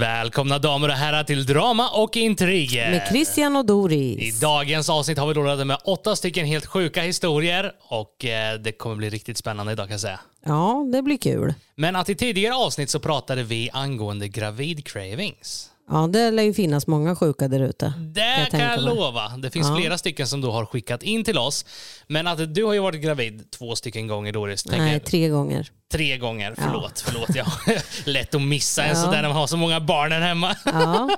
[0.00, 2.90] Välkomna damer och herrar till Drama och Intriger.
[2.90, 4.36] Med Christian och Doris.
[4.36, 8.72] I dagens avsnitt har vi laddat med åtta stycken helt sjuka historier och eh, det
[8.72, 10.20] kommer bli riktigt spännande idag kan jag säga.
[10.46, 11.54] Ja, det blir kul.
[11.76, 15.70] Men att i tidigare avsnitt så pratade vi angående gravid cravings.
[15.90, 17.92] Ja, det lär ju finnas många sjuka där ute.
[18.14, 18.94] Det jag kan jag mig.
[18.94, 19.28] lova.
[19.28, 19.76] Det finns Ja.
[19.76, 21.64] flera stycken som då har skickat in till oss.
[22.06, 24.66] Men att du har ju varit gravid två stycken gånger Doris.
[24.66, 25.70] Nej, tre gånger.
[25.92, 26.54] Tre gånger.
[26.56, 26.62] Ja.
[26.66, 27.28] Förlåt, förlåt.
[27.34, 27.44] Ja.
[28.04, 28.94] Lätt att missa en Ja.
[28.94, 30.56] sådär när man har så många barn här hemma.
[30.64, 31.10] Ja,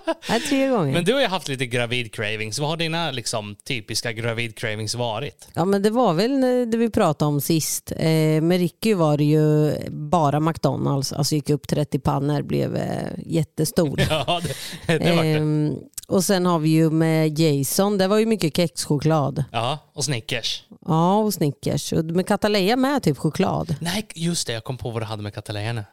[0.49, 0.93] tre gånger.
[0.93, 2.59] Men du har ju haft lite gravid cravings.
[2.59, 5.49] Vad har dina liksom, typiska gravid cravings varit?
[5.55, 6.41] Ja, men det var väl
[6.71, 7.93] det vi pratade om sist.
[7.97, 8.07] Eh,
[8.43, 11.13] med Ricky var det ju bara McDonalds.
[11.13, 14.01] Alltså gick upp 30 pannor, blev eh, jättestor.
[14.11, 14.41] Ja,
[14.87, 15.29] det, det var det.
[15.31, 15.75] Ehm,
[16.13, 19.45] och sen har vi ju med Jason, det var ju mycket kexchoklad.
[19.53, 20.65] Ja, och Snickers.
[20.87, 21.93] Ja, och Snickers.
[21.93, 23.77] Och med Cataleya med typ choklad.
[23.81, 24.53] Nej, just det.
[24.53, 25.85] Jag kom på vad du hade med Cataleya nu.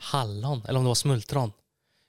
[0.00, 1.52] Hallon, eller om det var smultron.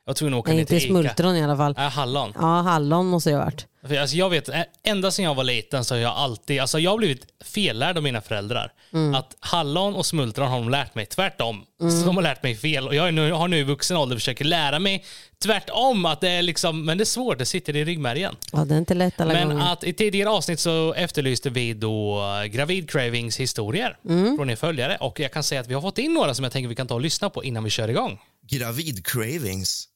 [0.05, 0.87] Jag var tvungen att åka Nej, ner inte till Ica.
[0.87, 1.73] smultron i alla fall.
[1.77, 2.33] Nej, hallon.
[2.35, 3.65] Ja, hallon måste det ha varit.
[3.87, 6.79] För, alltså, jag vet, ä- ända sedan jag var liten så har jag alltid, alltså
[6.79, 8.71] jag har blivit fellärd av mina föräldrar.
[8.93, 9.15] Mm.
[9.15, 11.63] Att hallon och smultron har de lärt mig tvärtom.
[11.79, 12.87] Så de har lärt mig fel.
[12.87, 15.05] Och jag är nu, har nu i vuxen ålder försöker lära mig
[15.43, 16.05] tvärtom.
[16.05, 18.35] Att det är liksom, men det är svårt, det sitter i ryggmärgen.
[18.51, 19.71] Ja, det är inte lätt alla Men gånger.
[19.73, 24.38] att i tidigare avsnitt så efterlyste vi då eh, gravid cravings historier Mm.
[24.38, 24.97] från er följare.
[24.99, 26.88] Och jag kan säga att vi har fått in några som jag tänker vi kan
[26.88, 28.19] ta och lyssna på innan vi kör igång.
[28.49, 29.88] Gravid cravings.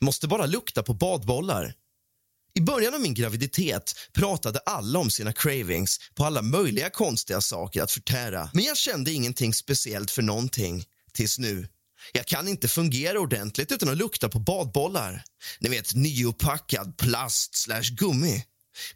[0.00, 1.74] Måste bara lukta på badbollar.
[2.54, 7.82] I början av min graviditet pratade alla om sina cravings på alla möjliga konstiga saker
[7.82, 8.50] att förtära.
[8.54, 10.84] Men jag kände ingenting speciellt för någonting.
[11.12, 11.68] Tills nu.
[12.12, 15.22] Jag kan inte fungera ordentligt utan att lukta på badbollar.
[15.60, 18.44] Ni vet, nyuppackad plast slash gummi.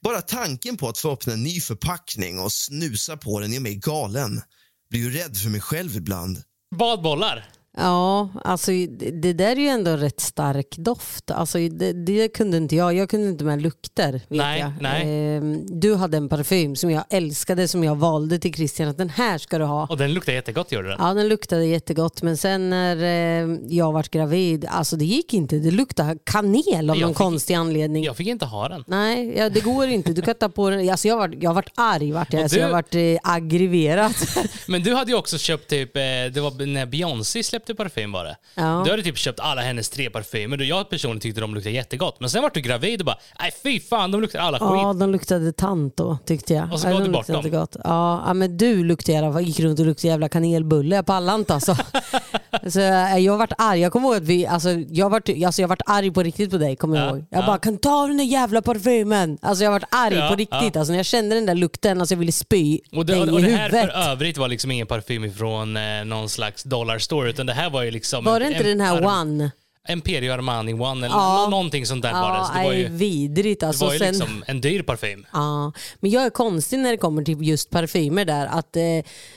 [0.00, 3.74] Bara tanken på att få öppna en ny förpackning och snusa på den gör mig
[3.74, 4.42] galen.
[4.90, 6.42] Blir ju rädd för mig själv ibland.
[6.76, 7.48] Badbollar.
[7.76, 8.70] Ja, alltså
[9.12, 11.30] det, där är ju ändå en rätt stark doft.
[11.30, 12.94] Alltså det, det kunde inte jag.
[12.94, 14.20] Jag kunde inte med lukter.
[14.28, 14.72] Nej, jag.
[14.80, 15.02] nej.
[15.36, 19.08] Ehm, du hade en parfym som jag älskade, som jag valde till Christian att den
[19.10, 19.86] här ska du ha.
[19.90, 20.96] Och den luktar jättegott gjorde den.
[21.00, 22.22] Ja, den luktade jättegott.
[22.22, 25.56] Men sen när eh, jag vart gravid, alltså det gick inte.
[25.58, 28.04] Det luktade kanel av Jag någon fick- konstig anledning.
[28.04, 28.84] Jag fick inte ha den.
[28.86, 30.12] Nej, ja, det går inte.
[30.12, 30.90] Du kan ta på den.
[30.90, 32.42] Alltså jag har varit, jag har varit arg, vart jag.
[32.42, 34.36] Alltså du- jag har varit eh, aggravarat.
[34.66, 38.24] Men du hade ju också köpt typ, eh, det var när Beyoncé släppte parfym var
[38.24, 38.36] det.
[38.54, 38.82] Ja.
[38.84, 42.20] Du hade typ köpt alla hennes tre parfymer och jag personligen tyckte de luktade jättegott.
[42.20, 45.00] Men sen var du gravid och bara, nej fy fan de luktar alla Ja, skit.
[45.00, 46.72] de luktade tant då tyckte jag.
[46.72, 47.50] Och så Ja, gav du bort dem.
[47.50, 47.76] Gott.
[47.84, 51.02] Ja, ja, men du luktade fall, gick runt och luktade jävla kanelbulle.
[51.02, 51.76] Pallar inte alltså.
[52.70, 53.80] så, eh, jag har varit arg.
[53.80, 56.22] Jag kommer ihåg att vi, alltså, jag har varit, alltså, jag har varit arg på
[56.22, 57.24] riktigt på dig, kommer jag Ja, ihåg.
[57.30, 57.46] Jag ja.
[57.46, 59.38] bara, kan ta den där jävla parfymen.
[59.42, 60.74] Alltså jag har varit arg Ja, på riktigt.
[60.74, 60.80] ja.
[60.80, 63.42] Alltså, när jag kände den där lukten, alltså, jag ville spy Och det, och i
[63.42, 67.46] det här för övrigt var liksom ingen parfym ifrån eh, någon slags dollar store utan
[67.46, 68.24] det här var ju liksom...
[68.24, 69.50] Var det inte den här One?
[69.88, 71.42] Emperio Armani One eller Ja.
[71.44, 72.36] nå- någonting sånt där var det.
[72.38, 73.84] Ja, Så det var ju, vidrigt det alltså.
[73.84, 75.26] var ju Sen- liksom en dyr parfym.
[75.32, 78.46] Ja, men jag är konstig när det kommer till just parfymer där.
[78.46, 78.82] Att, eh,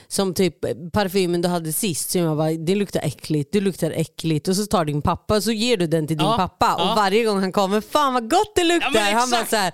[0.08, 0.56] som typ
[0.94, 4.48] parfymen du hade sist, som jag bara, det luktar äckligt, du luktar äckligt.
[4.48, 6.76] Och så tar din pappa så ger du den till din Ja, pappa.
[6.78, 6.90] ja.
[6.92, 8.92] Och varje gång han kommer, fan vad gott det luktar.
[9.12, 9.72] Ja, han bara så här,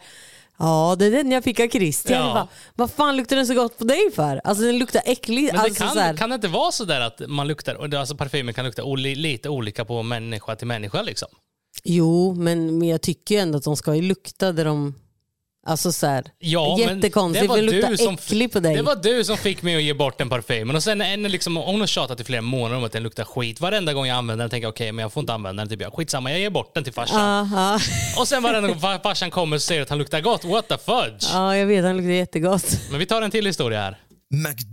[0.58, 2.28] Ja, det är den jag fick av Christian.
[2.28, 2.34] Ja.
[2.34, 4.42] Bara, vad fan luktar den så gott på dig för?
[4.44, 5.54] Alltså den luktar äckligt.
[5.54, 7.88] Men det alltså, kan, så här, kan det inte vara så där att man luktar,
[7.88, 11.28] det, alltså parfymer kan lukta oli, lite olika på människa till människa liksom?
[11.84, 14.96] Jo, men, men jag tycker ju ändå att de ska ju lukta där de...
[15.66, 18.76] Alltså så här, Ja, men jättekonstigt, det det luktar du som- äckligt på dig.
[18.76, 20.76] Det var du som fick mig att ge bort den parfymen.
[20.76, 23.60] Och sen en, liksom, hon har tjatat i flera månader om att den luktar skit.
[23.62, 25.70] Varenda gång jag använder den tänker jag okej, men jag får inte använda den.
[25.70, 27.20] Typ, jag, skitsamma, jag ger bort den till farsan.
[27.22, 27.80] Aha.
[28.18, 30.44] Och sen varenda gång far- farsan kommer och säger att han luktar gott.
[30.46, 31.30] What the fudge?
[31.34, 32.80] Ja, jag vet, han luktar jättegott.
[32.90, 33.98] Men vi tar en till historia här.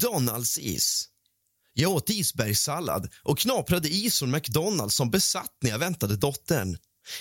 [0.05, 1.05] McDonalds-is.
[1.75, 6.77] Jag åt isbergssallad och knaprade is från McDonalds som besatt när jag väntade dottern.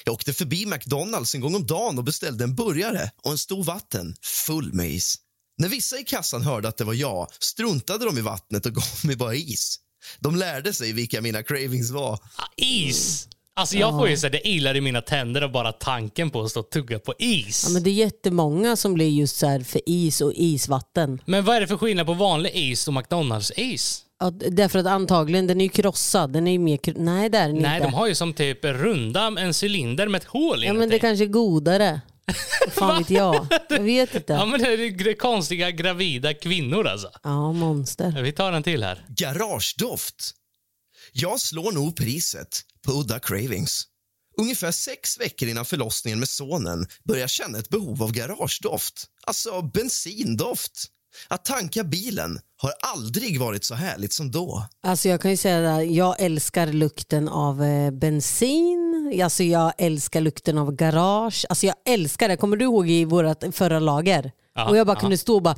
[0.05, 3.63] Jag åkte förbi McDonalds en gång om dagen och beställde en burgare och en stor
[3.63, 5.15] vatten full med is.
[5.57, 8.85] När vissa i kassan hörde att det var jag struntade de i vattnet och gav
[9.03, 9.79] mig bara is.
[10.19, 12.13] De lärde sig vilka mina cravings var.
[12.13, 13.27] Ah, Is!
[13.53, 16.51] Alltså jag får ju här, det ilar i mina tänder av bara tanken på att
[16.51, 17.63] stå och tugga på is.
[17.67, 21.21] Ja, men det är jättemånga som blir just så här för is och isvatten.
[21.25, 24.05] Men vad är det för skillnad på vanlig is och McDonalds is?
[24.19, 26.33] Ja, därför att antagligen, den är ju krossad.
[26.33, 26.77] Den är ju mer...
[26.77, 27.87] kr- Nej, det är den Nej, inte.
[27.87, 30.79] de har ju som typ runda, en cylinder med ett hål Ja, inuti.
[30.79, 32.01] men det kanske är godare.
[32.71, 33.47] Fan vet jag.
[33.69, 34.33] Jag vet inte.
[34.33, 37.09] Ja, men det är konstiga gravida kvinnor alltså.
[37.23, 38.21] Ja, monster.
[38.21, 39.05] Vi tar en till här.
[39.09, 40.31] Garagedoft.
[41.13, 43.83] Jag slår nog priset på udda cravings.
[44.37, 49.05] Ungefär sex veckor innan förlossningen med sonen började jag känna ett behov av garagedoft.
[49.27, 50.85] Alltså bensindoft.
[51.27, 54.63] Att tanka bilen har aldrig varit så härligt som då.
[54.83, 59.73] Alltså jag kan ju säga det, här, jag älskar lukten av eh, bensin, alltså jag
[59.77, 61.45] älskar lukten av garage.
[61.49, 62.37] Alltså jag älskar det.
[62.37, 64.31] Kommer du ihåg i vårt förra lager?
[64.55, 64.99] Ja, och jag bara ja.
[64.99, 65.55] kunde stå och bara,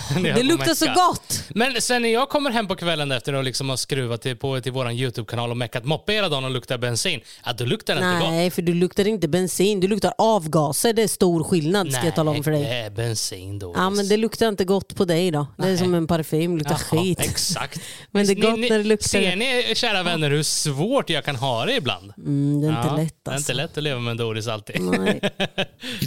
[0.34, 1.44] det luktar så gott.
[1.54, 4.60] Men sen när jag kommer hem på kvällen efter och liksom har skruvat till, på
[4.60, 8.00] till vår YouTube-kanal och meckat moppe hela dagen och luktar bensin, ja då luktar det
[8.00, 8.30] inte gott.
[8.30, 10.92] Nej, för du luktar inte bensin, du luktar avgaser.
[10.92, 12.80] Det är stor skillnad ska jag tala om för det dig.
[12.80, 13.72] är bensin då.
[13.76, 15.46] Ja men det luktar inte gott på dig då.
[15.56, 15.78] Det är Nej.
[15.78, 17.20] som en parfym, luktar Jaha, skit.
[17.20, 17.80] Exakt.
[18.10, 19.36] Men det är Ni- gott ni- när det luktar Ser det.
[19.36, 22.12] ni, kära vänner, hur svårt jag kan ha det ibland?
[22.18, 23.52] Mm, det är inte Ja, lätt Det är alltså.
[23.52, 24.80] inte lätt att leva med en Doris alltid.
[24.80, 25.20] Nej.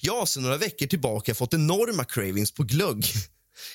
[0.00, 3.06] Jag har sedan några veckor tillbaka fått enorma cravings på glögg.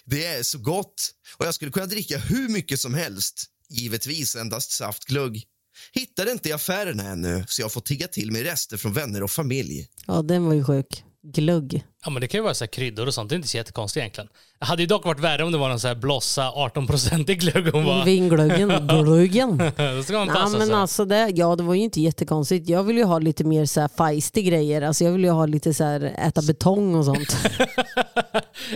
[0.05, 3.45] Det är så gott och jag skulle kunna dricka hur mycket som helst.
[3.69, 5.43] Givetvis endast saftglögg.
[5.91, 9.31] Hittade inte i affärerna ännu så jag får tigga till mig rester från vänner och
[9.31, 9.87] familj.
[10.07, 11.03] Ja den var ju sjuk.
[11.33, 11.83] Glögg.
[12.05, 13.29] Ja, men det kan ju vara så kryddor och sånt.
[13.29, 14.27] Det är inte så jättekonstigt egentligen.
[14.59, 17.35] Det hade ju dock varit värre om det var någon så här blossa 18% i
[17.35, 18.05] glögg hon var.
[18.05, 18.87] Vinglöggen.
[18.87, 19.57] Glöggen.
[19.97, 20.75] Då ska man Ja, passa men sig.
[20.75, 22.69] alltså det, ja det var ju inte jättekonstigt.
[22.69, 24.81] Jag vill ju ha lite mer så här feisty grejer.
[24.81, 27.37] Alltså jag vill ju ha lite så här äta betong och sånt.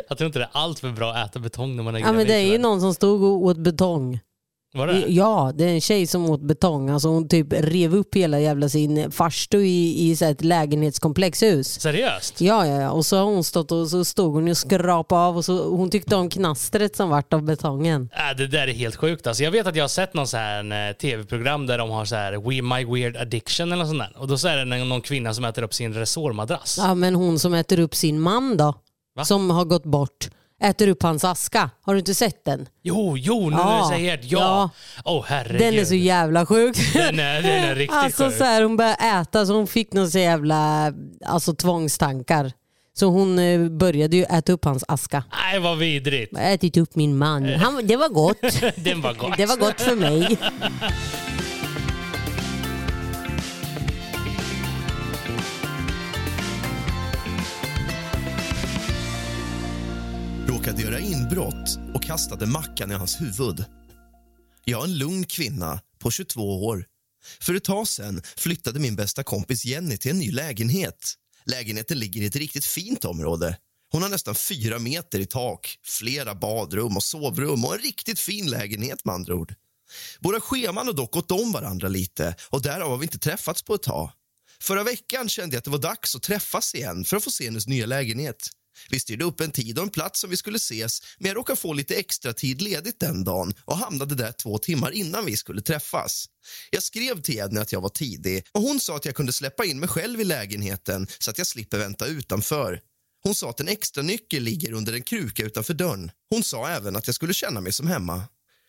[0.09, 2.11] Jag tror inte det är allt för bra att äta betong när man är ja
[2.11, 4.19] men det är ju någon som stod och åt betong.
[4.73, 5.05] Var det?
[5.07, 6.89] Ja, det är en tjej som åt betong.
[6.89, 11.81] Alltså hon typ rev upp hela jävla sin farstu i, i så ett lägenhetskomplexhus.
[11.81, 12.41] Seriöst?
[12.41, 12.91] Ja, ja, ja.
[12.91, 15.89] Och så har hon stått och så stod hon och skrapade av och så hon
[15.89, 18.09] tyckte om knastret som vart av betongen.
[18.13, 19.27] Äh, det där är helt sjukt.
[19.27, 22.05] Alltså, jag vet att jag har sett någon så här eh, tv-program där de har
[22.05, 24.21] så här We My Weird Addiction eller något sånt där.
[24.21, 26.77] Och då så är det någon kvinna som äter upp sin resårmadrass.
[26.77, 28.73] Ja, men hon som äter upp sin man då,
[29.15, 29.25] Va?
[29.25, 30.29] som har gått bort,
[30.61, 31.69] äter upp hans aska.
[31.81, 32.67] Har du inte sett den?
[32.83, 34.27] Jo, jo, nu när du säger det.
[34.27, 34.69] Ja.
[35.05, 35.25] Åh ja.
[35.27, 35.61] herregud.
[35.61, 36.93] Den är så jävla sjuk.
[36.93, 38.37] Den är, den är riktigt Alltså sjuk.
[38.37, 40.93] så här, hon började äta så hon fick någon så jävla
[41.25, 42.51] alltså, tvångstankar.
[42.93, 45.23] Så hon eh, började ju äta upp hans aska.
[45.31, 46.31] Nej, vad vidrigt.
[46.35, 47.45] Jag ätit upp min man.
[47.45, 48.75] Han, det var gott.
[48.75, 49.37] Den var gott.
[49.37, 50.37] Det var gott för mig.
[60.61, 63.65] Råkade göra inbrott och kastade mackan i hans huvud.
[64.65, 66.85] Jag är en lugn kvinna på 22 år.
[67.39, 71.13] För ett tag sen flyttade min bästa kompis Jenny till en ny lägenhet.
[71.45, 73.57] Lägenheten ligger i ett riktigt fint område.
[73.91, 78.49] Hon har nästan fyra meter i tak, flera badrum och sovrum och en riktigt fin
[78.49, 79.53] lägenhet med andra ord.
[80.19, 83.75] Våra scheman har dock gått om varandra lite och därav har vi inte träffats på
[83.75, 84.11] ett tag.
[84.59, 87.45] Förra veckan kände jag att det var dags att träffas igen för att få se
[87.45, 88.49] hennes nya lägenhet.
[88.89, 91.59] Vi styrde upp en tid och en plats som vi skulle ses men jag råkade
[91.59, 95.61] få lite extra tid ledigt den dagen och hamnade där två timmar innan vi skulle
[95.61, 96.25] träffas.
[96.69, 99.65] Jag skrev till Edny att jag var tidig och hon sa att jag kunde släppa
[99.65, 102.79] in mig själv i lägenheten så att jag slipper vänta utanför.
[103.23, 106.11] Hon sa att en extra nyckel ligger under en kruka utanför dörren.
[106.29, 108.23] Hon sa även att jag skulle känna mig som hemma.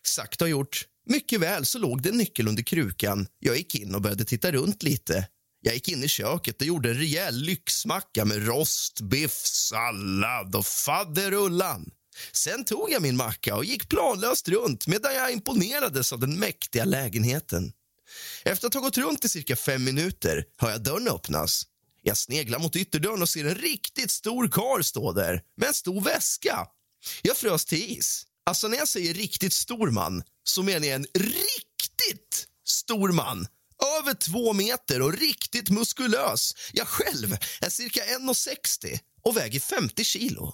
[0.07, 0.87] Sagt och gjort.
[1.05, 3.27] Mycket väl så låg det en nyckel under krukan.
[3.39, 5.27] Jag gick in och började titta runt lite.
[5.65, 10.65] Jag gick in i köket och gjorde en rejäl lyxmacka med rost, biff, sallad och
[10.65, 11.91] faderullan.
[12.31, 16.85] Sen tog jag min macka och gick planlöst runt medan jag imponerades av den mäktiga
[16.85, 17.73] lägenheten.
[18.43, 21.63] Efter att ha gått runt i cirka fem minuter hör jag dörren öppnas.
[22.01, 26.01] Jag sneglar mot ytterdörren och ser en riktigt stor kar stå där med en stor
[26.01, 26.67] väska.
[27.21, 28.25] Jag frös till is.
[28.45, 33.47] Alltså när jag säger riktigt stor man så menar jag en riktigt stor man.
[33.99, 36.55] Över två meter och riktigt muskulös.
[36.73, 40.53] Jag själv är cirka 1,60 och väger 50 kilo.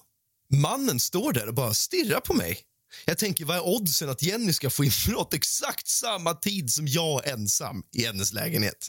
[0.53, 2.61] Mannen står där och bara stirrar på mig.
[3.05, 7.27] Jag tänker, vad är oddsen att Jenny ska få inbrott exakt samma tid som jag
[7.27, 8.87] ensam i hennes lägenhet?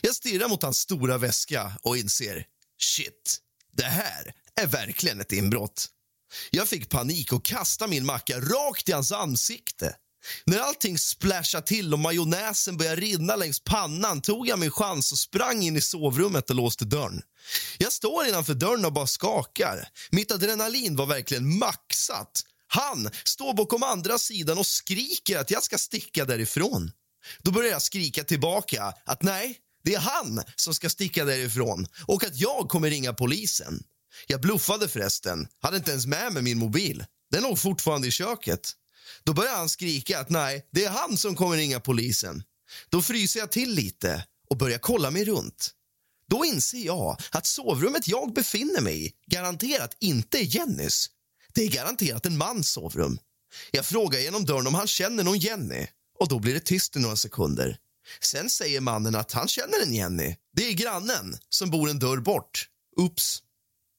[0.00, 2.46] Jag stirrar mot hans stora väska och inser,
[2.80, 3.38] shit,
[3.72, 5.88] det här är verkligen ett inbrott.
[6.50, 9.96] Jag fick panik och kastade min macka rakt i hans ansikte.
[10.44, 15.18] När allting splashade till och majonnäsen började rinna längs pannan tog jag min chans och
[15.18, 17.22] sprang in i sovrummet och låste dörren.
[17.78, 19.88] Jag står innanför dörren och bara skakar.
[20.10, 22.42] Mitt adrenalin var verkligen maxat.
[22.66, 26.92] Han står bakom andra sidan och skriker att jag ska sticka därifrån.
[27.42, 32.24] Då börjar jag skrika tillbaka att nej, det är han som ska sticka därifrån och
[32.24, 33.82] att jag kommer ringa polisen.
[34.26, 37.04] Jag bluffade förresten, hade inte ens med mig min mobil.
[37.30, 38.72] Den låg fortfarande i köket.
[39.24, 42.42] Då börjar han skrika att nej, det är han som kommer ringa polisen.
[42.88, 45.70] Då fryser jag till lite och börjar kolla mig runt.
[46.30, 51.10] Då inser jag att sovrummet jag befinner mig i garanterat inte är Jennys.
[51.54, 53.18] Det är garanterat en mans sovrum.
[53.70, 55.86] Jag frågar genom dörren om han känner någon Jenny
[56.18, 57.78] och då blir det tyst i några sekunder.
[58.20, 60.36] Sen säger mannen att han känner en Jenny.
[60.52, 62.68] Det är grannen som bor en dörr bort.
[62.96, 63.42] Ups.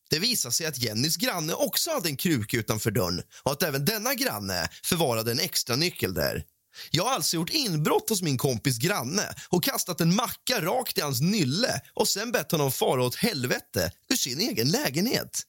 [0.09, 3.85] Det visade sig att Jennys granne också hade en kruka utanför dörren och att även
[3.85, 6.43] denna granne förvarade en extra nyckel där.
[6.91, 11.01] Jag har alltså gjort inbrott hos min kompis granne och kastat en macka rakt i
[11.01, 15.41] hans nylle och sen bett honom fara åt helvete ur sin egen lägenhet.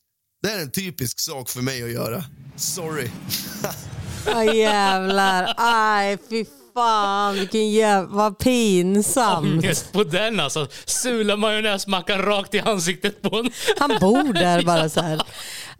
[0.42, 2.24] Det är en typisk sak för mig att göra.
[2.56, 3.10] Sorry.
[4.26, 5.54] Aj jävlar.
[5.56, 6.44] Aj fy
[6.76, 8.08] fan vilken jävla...
[8.16, 9.46] Vad pinsamt.
[9.46, 10.68] Ångest på den alltså.
[10.84, 13.50] Sula majonnäsmackan rakt i ansiktet på en.
[13.78, 15.22] Han bor där bara så här.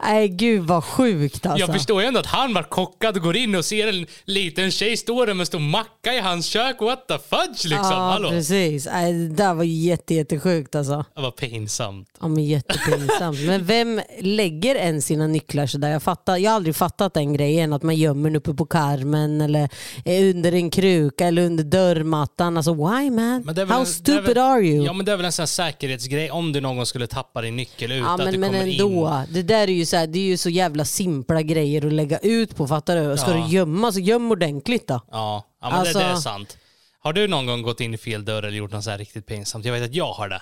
[0.03, 1.59] Nej gud vad sjukt alltså.
[1.67, 4.71] Jag förstår ju ändå att han var chockad och går in och ser en liten
[4.71, 6.81] tjej stå där med en stor macka i hans kök.
[6.81, 7.91] What the fudge liksom.
[7.91, 8.29] Ja Hallå?
[8.29, 8.85] precis.
[8.91, 11.05] Nej, det där var jätte, jättesjukt alltså.
[11.15, 12.07] Det var pinsamt.
[12.21, 13.39] Ja men jättepinsamt.
[13.45, 15.89] Men vem lägger än sina nycklar sådär?
[15.89, 19.41] Jag, fattar, jag har aldrig fattat den grejen att man gömmer den uppe på karmen
[19.41, 19.69] eller
[20.05, 22.57] under en kruka eller under dörrmattan.
[22.57, 23.41] Alltså why man?
[23.45, 24.85] Men How en- stupid väl- are you?
[24.85, 27.41] Ja men det är väl en sån här säkerhetsgrej om du någon gång skulle tappa
[27.41, 27.97] din nyckel ut.
[28.03, 29.33] Ja att det men, men kommer ändå, In.
[29.33, 32.17] det där är ju, så här, det är ju så jävla simpla grejer att lägga
[32.17, 32.67] ut på.
[32.67, 33.17] Fattar du?
[33.17, 33.37] Ska Ja.
[33.45, 35.01] du gömma så göm ordentligt då.
[35.11, 36.57] Ja, ja men Alltså- det, det är sant.
[36.99, 39.25] Har du någon gång gått in i fel dörr eller gjort något så här riktigt
[39.25, 39.65] pinsamt?
[39.65, 40.41] Jag vet att jag har det.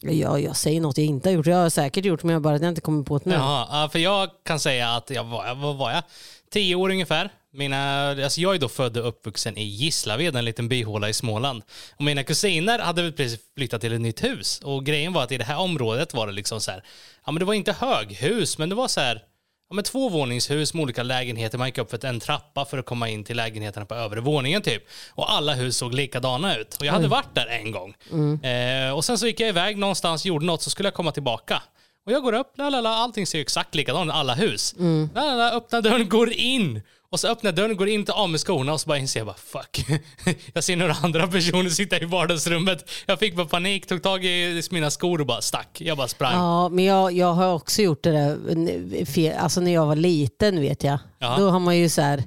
[0.00, 1.46] Ja, jag säger något jag inte har gjort.
[1.46, 3.34] Jag har säkert gjort men jag har bara jag inte kommer på det nu.
[3.36, 6.02] Ja, för jag kan säga att jag var, vad var jag?
[6.50, 7.30] Tio år ungefär.
[7.52, 11.62] Mina, alltså jag är då född och uppvuxen i Gislaved, en liten byhåla i Småland.
[11.96, 14.60] Och mina kusiner hade väl precis flyttat till ett nytt hus.
[14.64, 16.82] Och grejen var att i det här området var det liksom så här,
[17.26, 19.22] ja men det var inte höghus, men det var så här,
[19.68, 21.58] ja men tvåvåningshus med olika lägenheter.
[21.58, 24.62] Man gick upp för en trappa för att komma in till lägenheterna på övre våningen
[24.62, 24.82] typ.
[25.10, 26.74] Och alla hus såg likadana ut.
[26.74, 27.94] Och jag hade varit där en gång.
[28.42, 31.62] Eh, och sen så gick jag iväg någonstans, gjorde något, så skulle jag komma tillbaka.
[32.06, 34.74] Och jag går upp, lalala, allting ser ju exakt likadant ut, alla hus.
[35.14, 36.82] Lalala, öppnar dörren, går in.
[37.10, 39.26] Och så öppnar dörren, går in, tar av mig skorna och så bara inser jag
[39.26, 39.86] bara fuck.
[40.52, 42.90] Jag ser några andra personer sitta i vardagsrummet.
[43.06, 45.80] Jag fick bara panik, tog tag i mina skor och bara stack.
[45.80, 46.32] Jag bara sprang.
[46.34, 50.84] Ja, men jag, jag har också gjort det där alltså när jag var liten vet
[50.84, 50.98] jag.
[51.18, 51.36] Ja.
[51.38, 52.24] Då har man ju så här,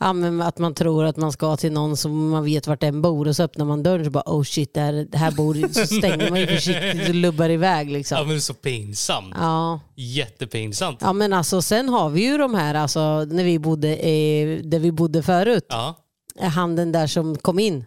[0.00, 3.02] ja, men att man tror att man ska till någon som man vet vart den
[3.02, 4.80] bor och så öppnar man dörren och bara oh shit, det
[5.14, 8.18] här, bor Så stänger man ju försiktigt och lubbar iväg Ja liksom.
[8.18, 9.34] men det är så pinsamt.
[9.38, 9.80] Ja.
[9.94, 10.98] Jättepinsamt.
[11.02, 14.78] ja, men alltså sen har vi ju de här, alltså när vi bodde, eh, där
[14.78, 15.66] vi bodde förut.
[15.68, 15.94] Ja.
[16.40, 17.84] Han den där som kom in.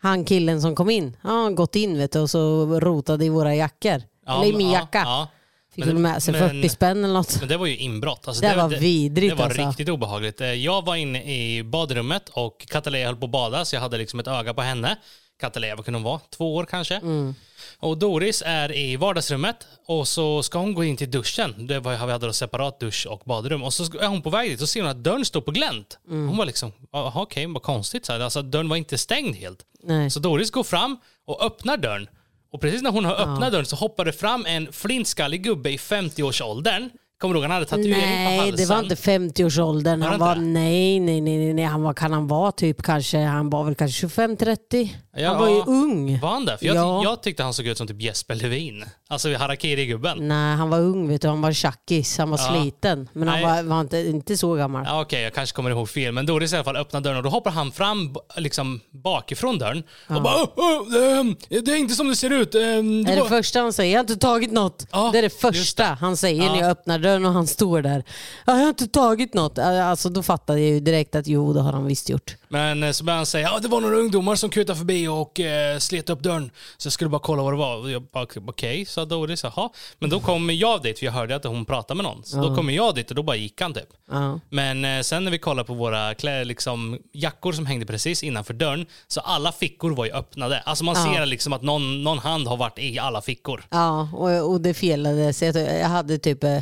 [0.00, 1.16] Han killen som kom in.
[1.22, 4.02] Ja, han har gått in vet du, och så rotade i våra jackor.
[4.26, 4.98] Ja, Eller i min ja, jacka.
[5.04, 5.28] Ja,
[5.74, 7.36] Fick Men- väl med sig men- 40 spänn eller något.
[7.40, 8.28] Men det var ju inbrott.
[8.28, 9.68] Alltså Det var vidrigt, Det var alltså.
[9.68, 10.40] riktigt obehagligt.
[10.40, 13.98] Eh, Jag var inne i badrummet och Katalea höll på att bada så jag hade
[13.98, 14.96] liksom ett öga på henne.
[15.40, 16.20] Katalea, vad kunde hon vara?
[16.36, 16.94] Två år kanske.
[16.94, 17.34] Mm.
[17.78, 19.56] Och Doris är i vardagsrummet
[19.86, 21.66] och så ska hon gå in till duschen.
[21.66, 23.62] Det var, vi hade då separat dusch och badrum.
[23.62, 25.98] Och så är hon på väg dit och ser hon att dörren står på glänt.
[26.08, 26.28] Mm.
[26.28, 28.06] Hon var liksom, jaha okej, vad konstigt.
[28.06, 28.20] Så här.
[28.20, 29.58] Alltså dörren var inte stängd helt.
[29.82, 30.10] Nej.
[30.10, 30.96] Så Doris går fram
[31.26, 32.08] och öppnar dörren.
[32.52, 35.76] Och precis när hon har öppnat dörren så hoppar det fram en flintskallig gubbe i
[35.76, 36.90] 50-årsåldern.
[37.20, 38.56] Kommer du ihåg han hade tatuering på Nej, halsen?
[38.56, 40.00] det var inte 50-årsåldern.
[40.00, 41.64] Var det Han var, nej, nej, nej, nej, nej.
[41.64, 44.88] Han var, kan han vara typ kanske, han var väl kanske 25-30?
[45.18, 46.20] Ja, han var ju ung.
[46.20, 46.58] Var han det?
[46.58, 47.00] För jag, Ja.
[47.04, 48.84] jag tyckte han såg ut som typ Jesper Levin.
[49.08, 50.28] Alltså harakiri-gubben.
[50.28, 51.28] Nej, han var ung vet du.
[51.28, 52.52] Han var tjackis, han var Ja.
[52.62, 53.08] sliten.
[53.12, 53.62] Men han Nej.
[53.62, 54.84] var, var inte, inte så gammal.
[54.86, 56.12] Ja, Okej, jag kanske kommer ihåg fel.
[56.12, 59.82] Men Doris i alla fall öppnar dörren och då hoppar han fram liksom bakifrån dörren
[60.08, 62.54] och bara "Åh, åh, ehm, Det är inte som det ser ut.
[62.54, 63.92] ehm, Det är det första han säger.
[63.92, 64.86] Jag har inte tagit något.
[64.92, 65.88] Ja, det är det första det.
[66.00, 66.52] han säger Ja.
[66.52, 68.04] när jag öppnar dörren och han står där.
[68.46, 69.58] Ja, jag har inte tagit något.
[69.58, 72.36] Alltså, då fattade jag ju direkt att jo, det har han visst gjort.
[72.48, 75.40] Men eh, så började han säga ja det var några ungdomar som kutade förbi och
[75.40, 76.50] eh, slet upp dörren.
[76.76, 77.76] Så jag skulle bara kolla vad det var.
[77.76, 79.44] Och jag bara, Okej, sa Doris.
[79.44, 79.70] Jaha.
[79.98, 82.24] Men då kom jag dit, för jag hörde att hon pratade med någon.
[82.24, 83.88] Så då kom jag dit och då bara gick han typ.
[84.10, 84.40] Ja.
[84.50, 88.54] Men eh, sen när vi kollade på våra klä, liksom, jackor som hängde precis innanför
[88.54, 90.60] dörren, så alla fickor var ju öppnade.
[90.60, 91.14] Alltså man Ja.
[91.14, 93.64] ser liksom att någon, någon hand har varit i alla fickor.
[93.70, 95.48] Ja, och, och det felade sig.
[95.48, 96.58] Jag jag hade typ eh,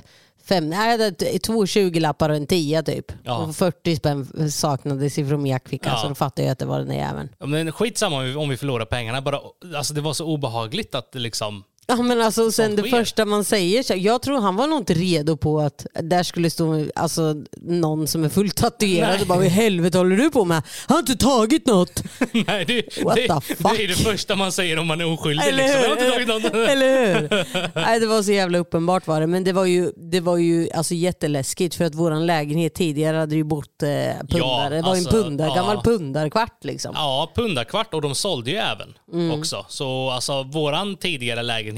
[0.49, 3.13] fem, nej, två 20-lappar och en 10 typ.
[3.25, 3.37] Ja.
[3.39, 5.99] Och 40 spänn saknades ifrån min jackficka Ja.
[6.03, 7.29] så då fattade jag att det var den där jäveln.
[7.39, 9.21] Ja, Men skitsamma om vi, om vi förlorar pengarna.
[9.23, 9.41] Bara,
[9.77, 11.65] alltså det var så obehagligt att liksom...
[11.89, 12.91] Ja men alltså sen det sker.
[12.91, 16.51] första man säger, så jag tror han var nog inte redo på att där skulle
[16.51, 20.45] stå alltså, någon som är fullt tatuerad och bara vad i helvete håller du på
[20.45, 20.63] med?
[20.89, 22.03] Har inte tagit något.
[22.47, 23.77] Nej, det, What det, the fuck?
[23.77, 25.47] det är det första man säger om man är oskyldig.
[25.47, 25.81] Eller liksom.
[25.83, 26.21] Jag har hur?
[26.21, 26.63] inte tagit någon.
[26.69, 27.29] Eller hur?
[27.75, 29.27] Nej, det var så jävla uppenbart var det.
[29.27, 33.35] Men det var ju, det var ju alltså jätteläskigt för att våran lägenhet tidigare hade
[33.37, 34.65] ju bott eh, pundare.
[34.65, 35.55] Ja, det var ju en alltså, pundar, ja.
[35.55, 36.93] gammal pundarkvart liksom.
[36.95, 39.39] Ja, pundarkvart och de sålde ju även Mm.
[39.41, 39.67] också.
[39.69, 41.76] Så alltså våran tidigare lägenhet,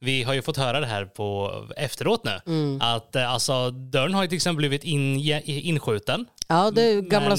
[0.00, 2.80] vi har ju fått höra det här på efteråt nu, Mm.
[2.82, 6.26] att eh, alltså dörren har ju till exempel blivit in, inskjuten.
[6.48, 7.38] Ja, det är ju gamla Men-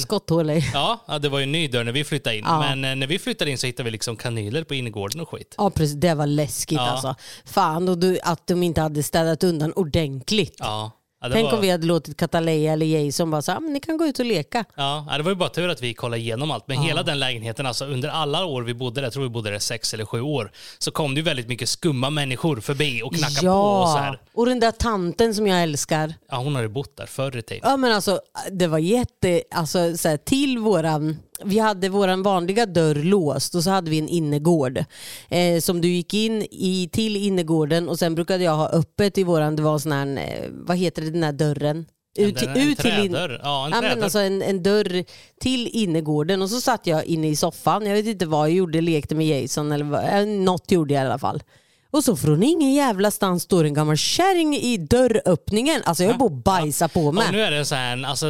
[0.49, 0.63] i.
[0.73, 2.43] Ja, ja, det var ju en ny dörr när vi flyttade in.
[2.47, 2.59] Ja.
[2.59, 5.55] Men eh, när vi flyttade in så hittade vi liksom kanyler på innergården och skit.
[5.57, 6.89] Ja precis, det var läskigt Ja.
[6.91, 7.15] alltså.
[7.45, 10.55] Fan, och du, att de inte hade städat undan ordentligt.
[10.59, 10.91] Ja.
[11.23, 13.97] Ja, Tänk var, om vi hade låtit Kataleja eller Jason bara säga, men ni kan
[13.97, 14.65] gå ut och leka.
[14.75, 16.67] Ja, ja, det var ju bara tur att vi kollade igenom allt.
[16.67, 19.51] Men hela den lägenheten, alltså under alla år vi bodde där, jag tror vi bodde
[19.51, 23.15] där sex eller sju år, så kom det ju väldigt mycket skumma människor förbi och
[23.15, 24.19] knackade på och så här.
[24.33, 26.13] och den där tanten som jag älskar.
[26.31, 27.61] Ja, hon har ju bott där förr i tiden.
[27.69, 28.19] Ja men alltså
[28.51, 33.63] det var jätte, alltså så här, till våran, vi hade våran vanliga dörr låst och
[33.63, 34.83] så hade vi en innergård.
[35.29, 39.23] Eh, som du gick in i till innergården och sen brukade jag ha öppet i
[39.23, 41.85] våran, det var sån här, eh, vad heter det, den här dörren?
[42.17, 43.13] Ut, till- en, en ut till in-.
[43.43, 45.03] Ja, en Ja, men alltså en, en dörr
[45.41, 47.85] till innergården och så satt jag inne i soffan.
[47.85, 51.03] Jag vet inte vad jag gjorde, lekte med Jason eller vad, eh, något gjorde jag
[51.03, 51.43] i alla fall.
[51.91, 55.81] Och så från ingen jävla stans står en gammal kärring i dörröppningen.
[55.85, 57.25] Alltså jag höll på att bajsa på mig.
[57.27, 58.27] Och nu är det så här, alltså,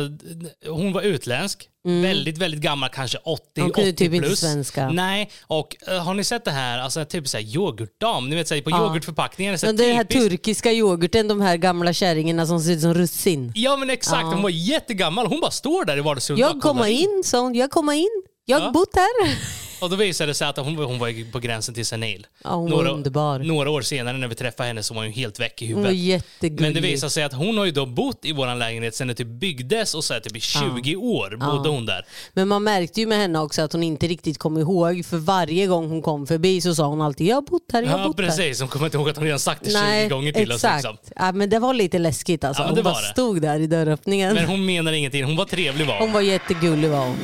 [0.67, 3.65] hon var utländsk, väldigt, väldigt gammal, kanske 80, Mm.
[3.65, 4.39] Hon kunde 80 typ inte plus.
[4.39, 4.89] svenska.
[4.89, 8.47] Nej, och eh, har ni sett det här, alltså typ så här yoghurtdam, ni vet
[8.47, 8.77] så här, på Ja.
[8.85, 12.59] yoghurtförpackningen, så Ja, här, det är den här turkiska yoghurten, de här gamla kärringarna som
[12.59, 13.51] ser ut som russin.
[13.55, 17.21] Ja men exakt, hon var jättegammal, hon bara står där i vardagsrummet Jag kommer in,
[17.25, 17.55] sa hon.
[17.55, 18.09] Jag kommer in.
[18.45, 18.71] Jag har Ja.
[18.71, 19.37] bott här.
[19.83, 22.27] Och då visade det sig att hon, hon var på gränsen till senil.
[22.43, 23.39] Ja, hon var underbar.
[23.39, 25.89] Några år senare när vi träffade henne så var hon helt väck i Hon var
[25.91, 26.05] huvudet.
[26.05, 26.61] jättegullig.
[26.61, 29.15] Men det visade sig att hon har ju då bott i vår lägenhet sedan det
[29.15, 32.05] typ byggdes och så här, typ i 20 år bodde hon där.
[32.33, 35.05] Men man märkte ju med henne också att hon inte riktigt kom ihåg.
[35.05, 37.89] För varje gång hon kom förbi så sa hon alltid jag har bott här, jag
[37.89, 38.25] har Ja bott här.
[38.27, 39.69] precis, hon kommer inte ihåg att hon redan sagt det
[40.03, 40.85] 20 gånger till exakt.
[40.85, 40.91] oss.
[40.93, 41.13] Liksom.
[41.15, 42.63] Ja, men det var lite läskigt alltså.
[42.63, 43.07] Ja, hon det bara var det.
[43.07, 44.33] stod där i dörröppningen.
[44.35, 47.17] Men hon menar ingenting, hon var trevlig var Hon var jättegullig var hon.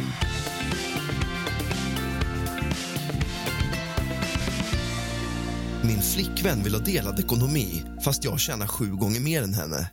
[6.19, 9.91] Flickvän vill ha delad ekonomi fast jag tjänar sju gånger mer än henne.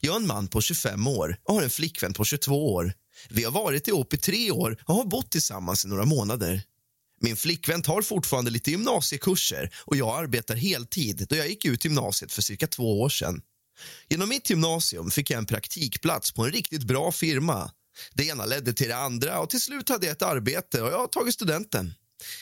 [0.00, 2.92] Jag är en man på 25 år och har en flickvän på 22 år.
[3.30, 6.62] Vi har varit ihop i tre år och har bott tillsammans i några månader.
[7.20, 12.32] Min flickvän tar fortfarande lite gymnasiekurser och jag arbetar heltid då jag gick ut gymnasiet
[12.32, 13.40] för cirka två år sedan.
[14.08, 17.70] Genom mitt gymnasium fick jag en praktikplats på en riktigt bra firma.
[18.14, 20.98] Det ena ledde till det andra och till slut hade jag ett arbete och jag
[20.98, 21.94] har tagit studenten.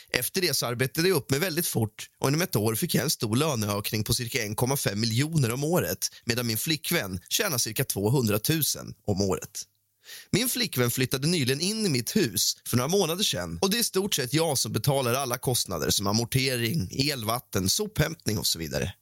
[0.09, 3.05] Efter det så arbetade jag upp mig väldigt fort och inom ett år fick jag
[3.05, 8.39] en stor löneökning på cirka 1,5 miljoner om året medan min flickvän tjänar cirka 200
[8.49, 8.63] 000
[9.07, 9.63] om året.
[10.31, 13.81] Min flickvän flyttade nyligen in i mitt hus för några månader sedan och det är
[13.81, 18.95] i stort sett jag som betalar alla kostnader som amortering, elvatten, sophämtning och så vidare.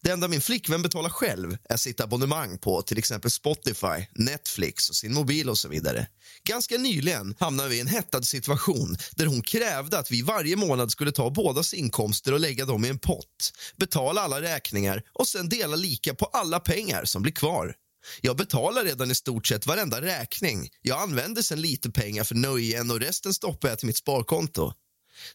[0.00, 4.96] Det enda min flickvän betalar själv är sitt abonnemang på till exempel Spotify, Netflix och
[4.96, 6.06] sin mobil och så vidare.
[6.44, 10.90] Ganska nyligen hamnade vi i en hettad situation där hon krävde att vi varje månad
[10.90, 15.48] skulle ta bådas inkomster och lägga dem i en pott, betala alla räkningar och sen
[15.48, 17.74] dela lika på alla pengar som blir kvar.
[18.20, 20.68] Jag betalar redan i stort sett varenda räkning.
[20.82, 24.72] Jag använder sen lite pengar för nöjen och resten stoppar jag till mitt sparkonto.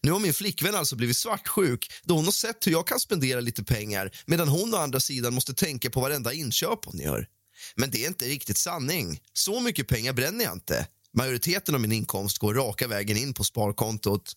[0.02, 3.40] Nu har min flickvän alltså blivit svartsjuk då hon har sett hur jag kan spendera
[3.40, 7.28] lite pengar medan hon å andra sidan måste tänka på varenda inköp hon gör.
[7.74, 9.20] Men det är inte riktigt sanning.
[9.32, 10.86] Så mycket pengar bränner jag inte.
[11.12, 14.32] Majoriteten av min inkomst går raka vägen in på sparkontot.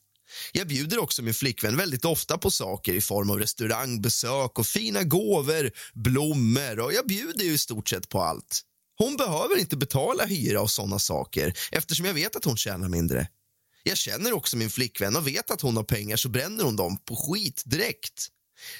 [0.51, 5.03] Jag bjuder också min flickvän väldigt ofta på saker i form av restaurangbesök och fina
[5.03, 8.61] gåvor, blommor och jag bjuder ju i stort sett på allt.
[8.97, 13.27] Hon behöver inte betala hyra och såna saker eftersom jag vet att hon tjänar mindre.
[13.83, 16.97] Jag känner också min flickvän och vet att hon har pengar så bränner hon dem
[16.97, 18.27] på skit direkt.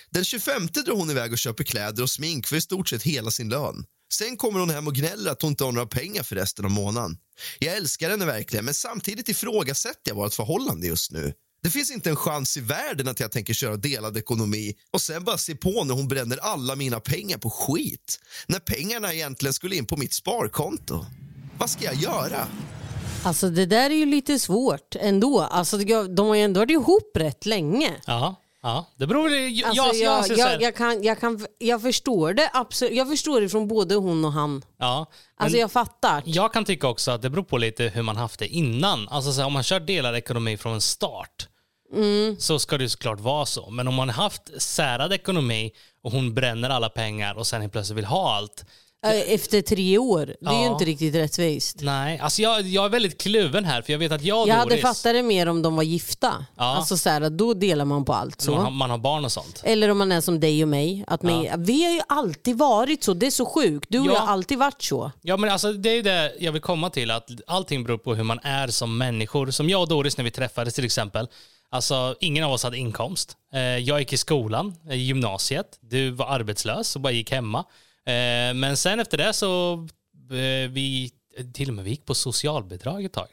[0.09, 3.31] Den 25 drar hon iväg och köper kläder och smink för i stort sett hela
[3.31, 3.85] sin lön.
[4.13, 6.71] Sen kommer hon hem och gnäller att hon inte har några pengar för resten av
[6.71, 7.17] månaden.
[7.59, 11.33] Jag älskar henne verkligen, men samtidigt ifrågasätter jag vårt förhållande just nu.
[11.63, 15.23] Det finns inte en chans i världen att jag tänker köra delad ekonomi och sen
[15.23, 18.19] bara se på när hon bränner alla mina pengar på skit.
[18.47, 21.05] När pengarna egentligen skulle in på mitt sparkonto.
[21.57, 22.47] Vad ska jag göra?
[23.23, 25.41] Alltså det där är ju lite svårt ändå.
[25.41, 25.77] Alltså,
[26.07, 27.93] de har ju ändå varit ihop rätt länge.
[28.05, 28.85] Ja, ja.
[28.95, 29.65] det beror väl...
[29.65, 32.93] Alltså, jag, jag, jag, kan, jag, kan, jag förstår det absolut.
[32.93, 34.61] Jag förstår det från både hon och han.
[34.77, 35.05] ja,
[35.37, 36.23] Alltså jag fattar.
[36.25, 39.07] Jag kan tycka också att det beror på lite hur man haft det innan.
[39.09, 41.47] Alltså så här, om man kör delad ekonomi från en start
[42.37, 43.69] så ska det såklart vara så.
[43.69, 45.71] Men om man har haft särad ekonomi
[46.03, 48.65] och hon bränner alla pengar och sen helt plötsligt vill ha allt.
[49.05, 50.25] Eh, Efter tre år.
[50.25, 50.71] Det är ju Ja.
[50.71, 51.77] inte riktigt rättvist.
[51.81, 54.55] Nej, alltså jag, jag är väldigt kluven här för jag vet att jag och Jag
[54.55, 56.45] hade Doris, fattat det mer om de var gifta.
[56.57, 56.63] Ja.
[56.63, 58.47] Alltså så här, då delar man på allt.
[58.47, 58.69] man, Så.
[58.71, 59.61] man har barn och sånt.
[59.65, 61.03] Eller om man är som dig och mig.
[61.07, 63.13] Att man, Vi har ju alltid varit så.
[63.13, 63.85] Det är så sjukt.
[63.89, 64.11] Du och Ja.
[64.13, 65.11] jag har alltid varit så.
[65.21, 68.15] Ja men alltså det är ju det jag vill komma till, att allting beror på
[68.15, 69.51] hur man är som människor.
[69.51, 71.27] Som jag och Doris när vi träffades till exempel.
[71.71, 73.35] Alltså ingen av oss hade inkomst.
[73.53, 75.65] Eh, jag gick i skolan, i gymnasiet.
[75.81, 77.65] Du var arbetslös och bara gick hemma.
[78.09, 79.73] Eh, men sen efter det så,
[80.31, 81.11] eh, vi,
[81.53, 83.27] till och med vi gick på socialbidrag ett tag.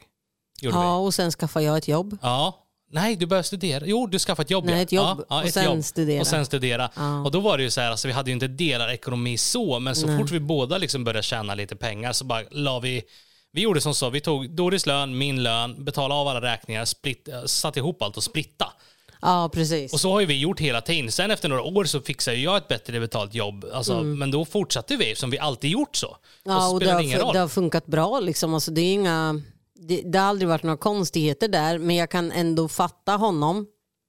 [0.61, 0.83] Gjorde vi.
[0.83, 2.17] Ja, och sen skaffade jag ett jobb.
[2.21, 2.63] Ja.
[2.91, 3.85] Nej, du började studera.
[3.85, 4.65] Jo, du skaffade ett jobb.
[4.65, 5.17] Nej, ett jobb.
[5.19, 5.83] Ja, ja, Och ett sen jobb.
[5.83, 6.21] studera.
[6.21, 6.89] Och sen studera.
[6.95, 7.21] Ja.
[7.23, 9.79] Och då var det ju så här, alltså, vi hade ju inte delar ekonomi så,
[9.79, 10.17] men så Nej.
[10.17, 13.03] fort vi båda liksom började tjäna lite pengar så bara la vi
[13.51, 17.29] vi gjorde som så, vi tog Doris lön, min lön, betalade av alla räkningar, split,
[17.45, 18.73] satte ihop allt och splitta.
[19.21, 19.93] Ja, precis.
[19.93, 21.11] Och så har ju vi gjort hela tiden.
[21.11, 23.65] Sen efter några år så fixade jag ett bättre betalt jobb.
[23.73, 26.07] Alltså, Men då fortsatte vi som vi alltid gjort så.
[26.07, 26.57] Mm.
[26.57, 27.33] ja, och och det, har, ingen roll.
[27.33, 28.19] det har funkat bra.
[28.19, 28.53] Liksom.
[28.53, 29.41] Alltså, det, är inga,
[29.75, 33.65] det, det har aldrig varit några konstigheter där, men jag kan ändå fatta honom.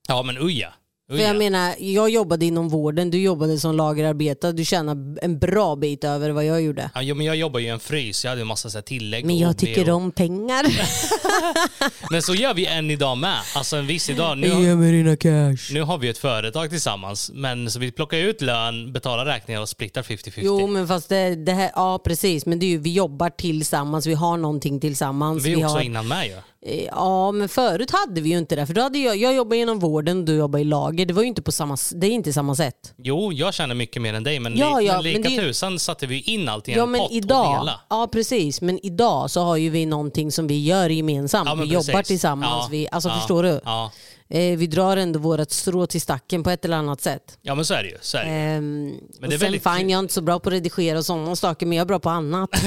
[0.07, 0.73] Ja men uja.
[1.09, 5.75] För jag menar, jag jobbade inom vården, du jobbade som lagerarbetare, du tjänar en bra
[5.75, 6.89] bit över vad jag gjorde.
[6.95, 9.25] Ja, men jag jobbar ju i en frys, jag hade en massa så här tillägg.
[9.25, 9.95] Men jag tycker och...
[9.95, 10.65] om pengar.
[12.11, 13.39] Men så gör vi än idag med.
[13.55, 14.37] Alltså en viss idag.
[14.37, 15.73] Nu, Ge mig dina cash.
[15.73, 19.69] nu har vi ett företag tillsammans, men så vi plockar ut lön, betalar räkningar och
[19.69, 20.31] splittar 50-50.
[20.35, 24.07] Jo men fast det, det här, ja precis, men det är ju, vi jobbar tillsammans,
[24.07, 25.45] vi har någonting tillsammans.
[25.45, 26.33] vi är också har, innan med ju.
[26.33, 26.39] Eh,
[26.91, 29.79] Ja men förut hade vi ju inte det, för då hade jag, jag jobbar inom
[29.79, 32.33] vården och du jobbar i lager, det var ju inte på samma, det är inte
[32.33, 32.93] samma sätt.
[32.97, 35.41] Jo, jag tjänar mycket mer än dig, men, Ja, li, ja, men lika men det
[35.41, 37.79] tusan satte vi in allt i Ja en men pott och idag, dela.
[37.89, 41.49] ja precis, men idag så har ju vi någonting som vi gör gemensamt.
[41.49, 42.07] Ja, vi jobbar precis.
[42.07, 43.61] tillsammans, Ja, vi, alltså ja, förstår du?
[44.31, 47.37] Eh, vi drar ändå vårt strå till stacken på ett eller annat sätt.
[47.41, 47.97] ja, men så är det ju.
[48.01, 48.29] Så är det.
[48.29, 48.35] ju.
[48.35, 51.05] Ehm, det är sen väldigt- fine, jag är inte så bra på att redigera och
[51.05, 52.49] sådana saker, men jag är bra på annat.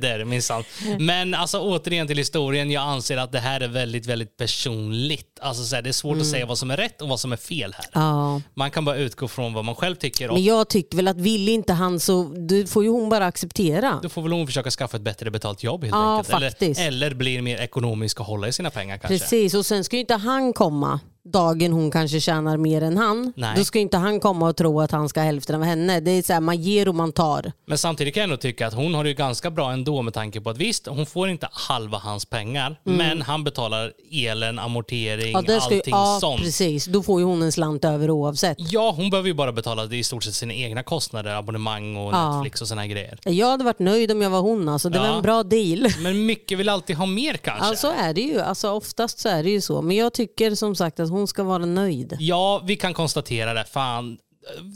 [0.00, 0.64] det är det minsann.
[0.98, 2.70] Men alltså återigen till historien.
[2.70, 5.38] Jag anser att det här är väldigt, väldigt personligt.
[5.42, 6.30] Alltså så här, det är svårt att Mm.
[6.32, 7.86] säga vad som är rätt och vad som är fel här.
[7.92, 8.40] ja.
[8.54, 11.16] Man kan bara utgå från vad man själv tycker och Men jag tycker väl att
[11.16, 13.98] vill inte han så du får ju hon bara acceptera.
[14.02, 16.40] då får väl hon försöka skaffa ett bättre betalt jobb helt Ja, enkelt.
[16.42, 16.80] faktiskt.
[16.80, 19.18] Eller, eller blir mer ekonomisk och hålla i sina pengar kanske.
[19.18, 20.98] Precis, och sen ska ju inte han komma hommaa.
[21.32, 23.32] Dagen hon kanske tjänar mer än han.
[23.36, 23.52] Nej.
[23.56, 26.00] Då ska inte han komma och tro att han ska ha hälften av henne.
[26.00, 27.52] Det är så här, man ger och man tar.
[27.66, 30.14] Men samtidigt kan jag nog tycka att hon har det ju ganska bra ändå med
[30.14, 35.30] tanke på att visst, hon får inte halva hans pengar, men han betalar elen, amortering,
[35.30, 35.44] Mm.
[35.48, 36.40] Ja, det ska allting ja sånt.
[36.42, 36.84] precis.
[36.86, 38.56] Då får ju hon en slant över oavsett.
[38.58, 42.12] Ja, hon behöver ju bara betala det i stort sett sina egna kostnader, abonnemang och
[42.14, 42.34] Ja.
[42.36, 43.18] Netflix och såna här grejer.
[43.24, 44.68] Jag hade varit nöjd om jag var hon.
[44.68, 45.02] Alltså, det Ja.
[45.02, 45.88] var en bra deal.
[46.02, 47.64] Men mycket vill alltid ha mer kanske.
[47.66, 48.40] Alltså är det ju.
[48.40, 49.82] Alltså, oftast så är det ju så.
[49.82, 52.16] Men jag tycker som sagt att hon ska vara nöjd.
[52.20, 53.64] Ja, vi kan konstatera det.
[53.64, 54.18] Fan,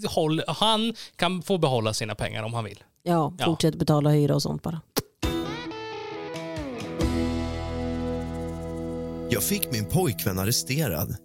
[0.09, 2.85] håll, han kan få behålla sina pengar om han vill.
[3.03, 3.45] Ja, Ja.
[3.45, 4.81] fortsätt betala hyra och sånt bara.
[9.31, 11.17] Jag fick min pojkvän arresterad.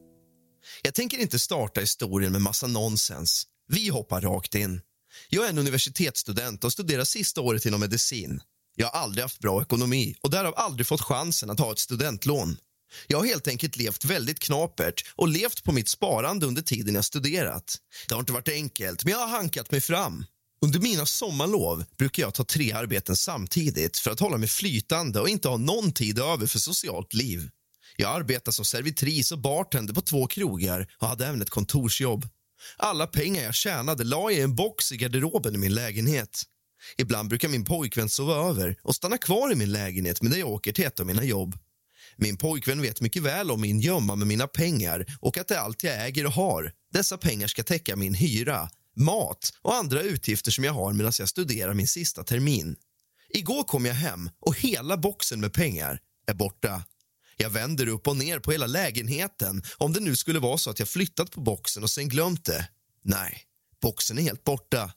[0.81, 3.43] Jag tänker inte starta historien med massa nonsens.
[3.67, 4.81] Vi hoppar rakt in.
[5.29, 8.41] Jag är en universitetsstudent och studerar sista året inom medicin.
[8.75, 12.57] Jag har aldrig haft bra ekonomi och därav aldrig fått chansen att ha ett studentlån.
[13.07, 17.05] Jag har helt enkelt levt väldigt knapert och levt på mitt sparande under tiden jag
[17.05, 17.77] studerat.
[18.07, 20.25] Det har inte varit enkelt, men jag har hankat mig fram.
[20.61, 25.29] Under mina sommarlov brukar jag ta tre arbeten samtidigt för att hålla mig flytande och
[25.29, 27.49] inte ha någon tid över för socialt liv.
[27.95, 32.27] Jag arbetade som servitris och bartender på två krogar och hade även ett kontorsjobb.
[32.77, 36.43] Alla pengar jag tjänade la jag i en box i garderoben i min lägenhet.
[36.97, 40.71] Ibland brukar min pojkvän sova över och stanna kvar i min lägenhet medan jag åker
[40.71, 41.57] till ett av mina jobb.
[42.21, 45.59] Min pojkvän vet mycket väl om min gömma med mina pengar och att det är
[45.59, 46.71] allt jag äger och har.
[46.93, 51.29] Dessa pengar ska täcka min hyra, mat och andra utgifter som jag har medan jag
[51.29, 52.75] studerar min sista termin.
[53.29, 56.83] Igår kom jag hem och hela boxen med pengar är borta.
[57.37, 60.79] Jag vänder upp och ner på hela lägenheten om det nu skulle vara så att
[60.79, 62.69] jag flyttat på boxen och sen glömt det.
[63.03, 63.41] Nej,
[63.81, 64.93] boxen är helt borta.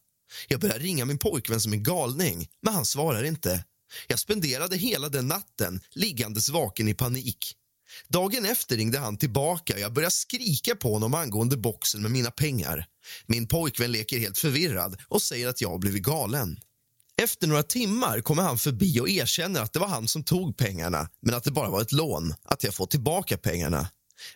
[0.48, 3.64] Jag börjar ringa min pojkvän som en galning, men han svarar inte.
[4.06, 7.56] Jag spenderade hela den natten liggandes vaken i panik.
[8.08, 12.30] Dagen efter ringde han tillbaka och jag började skrika på honom angående boxen med mina
[12.30, 12.86] pengar.
[13.26, 16.60] Min pojkvän leker helt förvirrad och säger att jag har blivit galen.
[17.22, 21.08] Efter några timmar kommer han förbi och erkänner att det var han som tog pengarna
[21.20, 23.88] men att det bara var ett lån, att jag får tillbaka pengarna.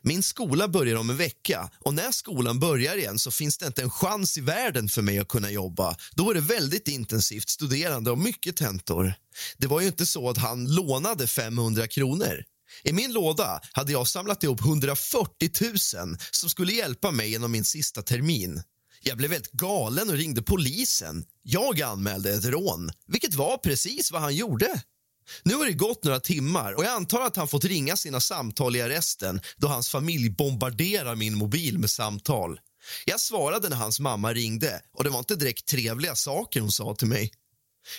[0.02, 3.82] Min skola börjar om en vecka och när skolan börjar igen så finns det inte
[3.82, 5.96] en chans i världen för mig att kunna jobba.
[6.14, 9.14] Då är det väldigt intensivt studerande och mycket tentor.
[9.56, 12.44] Det var ju inte så att han lånade 500 kronor.
[12.82, 17.64] I min låda hade jag samlat ihop 140 000 som skulle hjälpa mig genom min
[17.64, 18.62] sista termin.
[19.02, 21.24] Jag blev helt galen och ringde polisen.
[21.42, 24.82] Jag anmälde ett rån, vilket var precis vad han gjorde.
[25.42, 28.76] Nu har det gått några timmar och jag antar att han fått ringa sina samtal
[28.76, 32.60] i arresten då hans familj bombarderar min mobil med samtal.
[33.04, 36.94] Jag svarade när hans mamma ringde och det var inte direkt trevliga saker hon sa
[36.94, 37.32] till mig.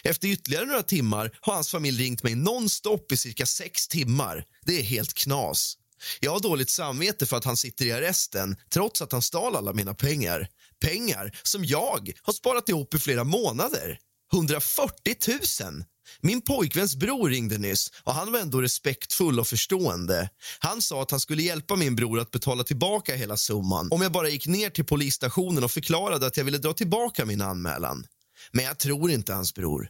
[0.04, 4.46] Efter ytterligare några timmar har hans familj ringt mig nonstop i cirka sex timmar.
[4.66, 5.78] Det är helt knas.
[6.20, 9.74] Jag har dåligt samvete för att han sitter i arresten trots att han stal alla
[9.74, 10.48] mina pengar.
[10.80, 14.00] Pengar som jag har sparat ihop i flera månader.
[14.34, 15.16] 140
[15.64, 15.84] 000!
[16.22, 20.30] Min pojkväns bror ringde nyss och han var ändå respektfull och förstående.
[20.60, 24.12] Han sa att han skulle hjälpa min bror att betala tillbaka hela summan om jag
[24.12, 28.06] bara gick ner till polisstationen och förklarade att jag ville dra tillbaka min anmälan.
[28.52, 29.90] Men jag tror inte hans bror.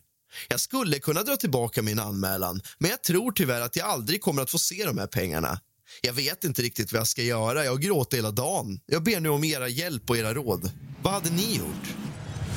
[0.50, 4.42] Jag skulle kunna dra tillbaka min anmälan men jag tror tyvärr att jag aldrig kommer
[4.42, 5.60] att få se de här pengarna.
[6.02, 7.64] Jag vet inte riktigt vad jag ska göra.
[7.64, 8.80] Jag har gråtit hela dagen.
[8.86, 10.72] Jag ber nu om era hjälp och era råd.
[11.02, 11.96] Vad hade ni gjort?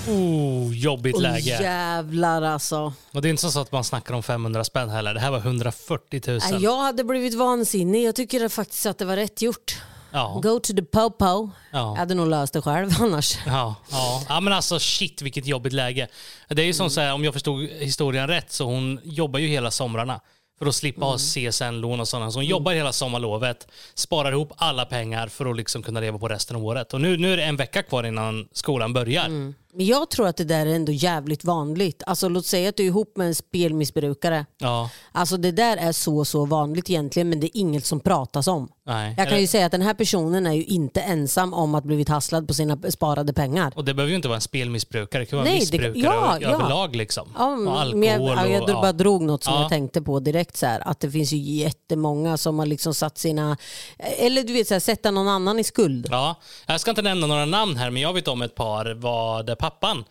[0.09, 1.63] Oh, jobbigt Åh, läge.
[1.63, 2.93] jävlar alltså.
[3.13, 5.15] Och det är inte så att man snackar om 500 spänn heller.
[5.15, 6.41] Det här var 140 000.
[6.51, 8.07] Nej, jag hade blivit vansinnig.
[8.07, 9.77] Jag tycker faktiskt att det var rätt gjort.
[10.13, 10.41] Ja.
[10.43, 11.25] Go to the popo.
[11.27, 11.51] Ja.
[11.71, 13.39] Jag hade nog löst det själv annars.
[13.47, 14.23] Ja, ja.
[14.29, 16.09] ja, men alltså shit vilket jobbigt läge.
[16.49, 19.47] Det är ju som så här, om jag förstod historien rätt, så hon jobbar ju
[19.47, 20.21] hela somrarna
[20.59, 22.31] för att slippa ha CSN-lån och sådana.
[22.31, 26.29] Så hon jobbar hela sommarlovet, sparar ihop alla pengar för att liksom kunna leva på
[26.29, 26.95] resten av året.
[26.95, 29.53] Och nu, nu är det en vecka kvar innan skolan börjar.
[29.73, 32.03] Men jag tror att det där är ändå jävligt vanligt.
[32.07, 34.47] Alltså låt säga att du är ihop med en spelmissbrukare.
[34.59, 38.47] Ja, Alltså det där är så så vanligt egentligen men det är inget som pratas
[38.49, 38.69] om.
[38.95, 39.15] Nej.
[39.19, 42.09] Jag kan ju säga att den här personen är ju inte ensam om att blivit
[42.09, 43.73] hasslad på sina sparade pengar.
[43.77, 46.37] Och det behöver ju inte vara en spelmissbrukare, det kan vara Nej, det- missbrukare ja,
[46.37, 46.49] ö- ja.
[46.49, 46.97] överlag.
[46.97, 47.33] Liksom.
[47.39, 47.69] Ja, och men
[48.03, 48.93] jag, alkohol ja, jag och, bara ja.
[48.93, 49.61] drog något som Ja.
[49.61, 50.57] jag tänkte på direkt.
[50.57, 53.57] Så här, att det finns ju jättemånga som har liksom satt sina...
[53.99, 56.09] Eller du vet, så här, sätta någon annan i skuld.
[56.11, 56.35] Ja,
[56.67, 59.55] jag ska inte nämna några namn här, men jag vet om ett par var där
[59.55, 60.05] pappan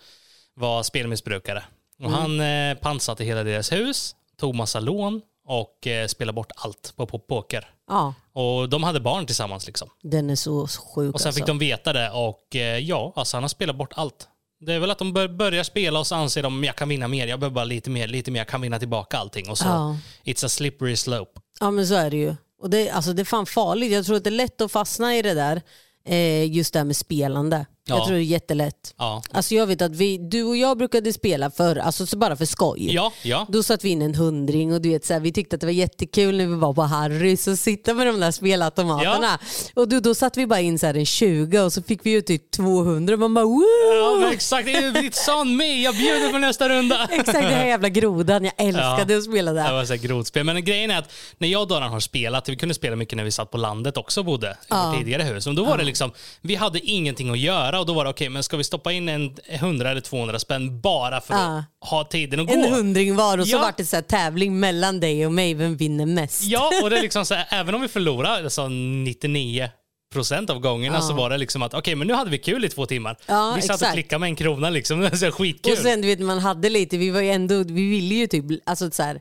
[0.56, 1.64] var spelmissbrukare.
[2.00, 2.14] Och Mm.
[2.20, 7.06] Han eh, pantsatte hela deras hus, tog massa lån och eh, spelade bort allt på,
[7.06, 7.70] på poker.
[7.90, 9.90] Ja, Och de hade barn tillsammans liksom.
[10.04, 11.32] den är så sjuk Och sen alltså.
[11.32, 14.28] fick de veta det och eh, ja, alltså han har spelat bort allt.
[14.66, 17.08] Det är väl att de bör, börjar spela och så anser de jag kan vinna
[17.08, 19.50] mer, jag behöver bara lite mer, lite mer, jag kan vinna tillbaka allting.
[19.50, 19.98] Och så, Ja.
[20.26, 21.42] it's a slippery slope.
[21.60, 22.36] Ja men så är det ju.
[22.62, 23.92] Och det, alltså, det är fan farligt.
[23.92, 25.62] Jag tror att det är lätt att fastna i det där.
[26.06, 27.66] Eh, just det här med spelande.
[27.90, 27.98] Ja.
[27.98, 28.94] Jag tror det är jättelätt.
[28.98, 32.36] Ja, Alltså jag vet att vi, du och jag brukade spela för, alltså så bara
[32.36, 32.94] för skoj.
[32.94, 33.46] ja, ja.
[33.50, 35.68] Då satte vi in en hundring och du vet, så här, vi tyckte att det
[35.68, 39.40] var jättekul när vi var på Harrys och sitta med de där spelautomaterna.
[39.76, 42.12] Och då, då satte vi bara in så här en 20 och så fick vi
[42.12, 43.64] ut typ 200 och man bara woo!
[43.96, 44.66] Ja, men exakt.
[44.66, 45.82] Det ditt son med.
[45.82, 47.08] Jag bjuder på nästa runda.
[47.12, 49.74] Exakt den här jävla grodan, jag älskade att spela Det där.
[49.74, 50.44] var så här grodspel.
[50.44, 53.24] Men grejen är att när jag och Doran har spelat, vi kunde spela mycket när
[53.24, 55.48] vi satt på landet också bodde i vårt tidigare hus.
[55.48, 58.30] Och då var det liksom, vi hade ingenting att göra och då var det okej,
[58.30, 62.40] men ska vi stoppa in en 100 eller 200 spänn bara för att ha tiden
[62.40, 62.54] att gå?
[62.54, 63.60] En hundring var och så Ja.
[63.62, 66.44] vart det så här tävling mellan dig och mig, vem vinner mest?
[66.44, 69.70] Ja, och det är liksom så här, även om vi förlorar alltså 99
[70.14, 71.02] procent av gångerna Ja.
[71.02, 73.18] så var det liksom att okej, men nu hade vi kul i två timmar.
[73.28, 73.94] Ja, vi satt och exakt.
[73.94, 75.00] klickade med en krona liksom.
[75.12, 75.72] Det var skitkul.
[75.74, 78.46] Och sen du vet man hade lite, vi var ju ändå, vi ville ju typ,
[78.66, 79.20] alltså så här,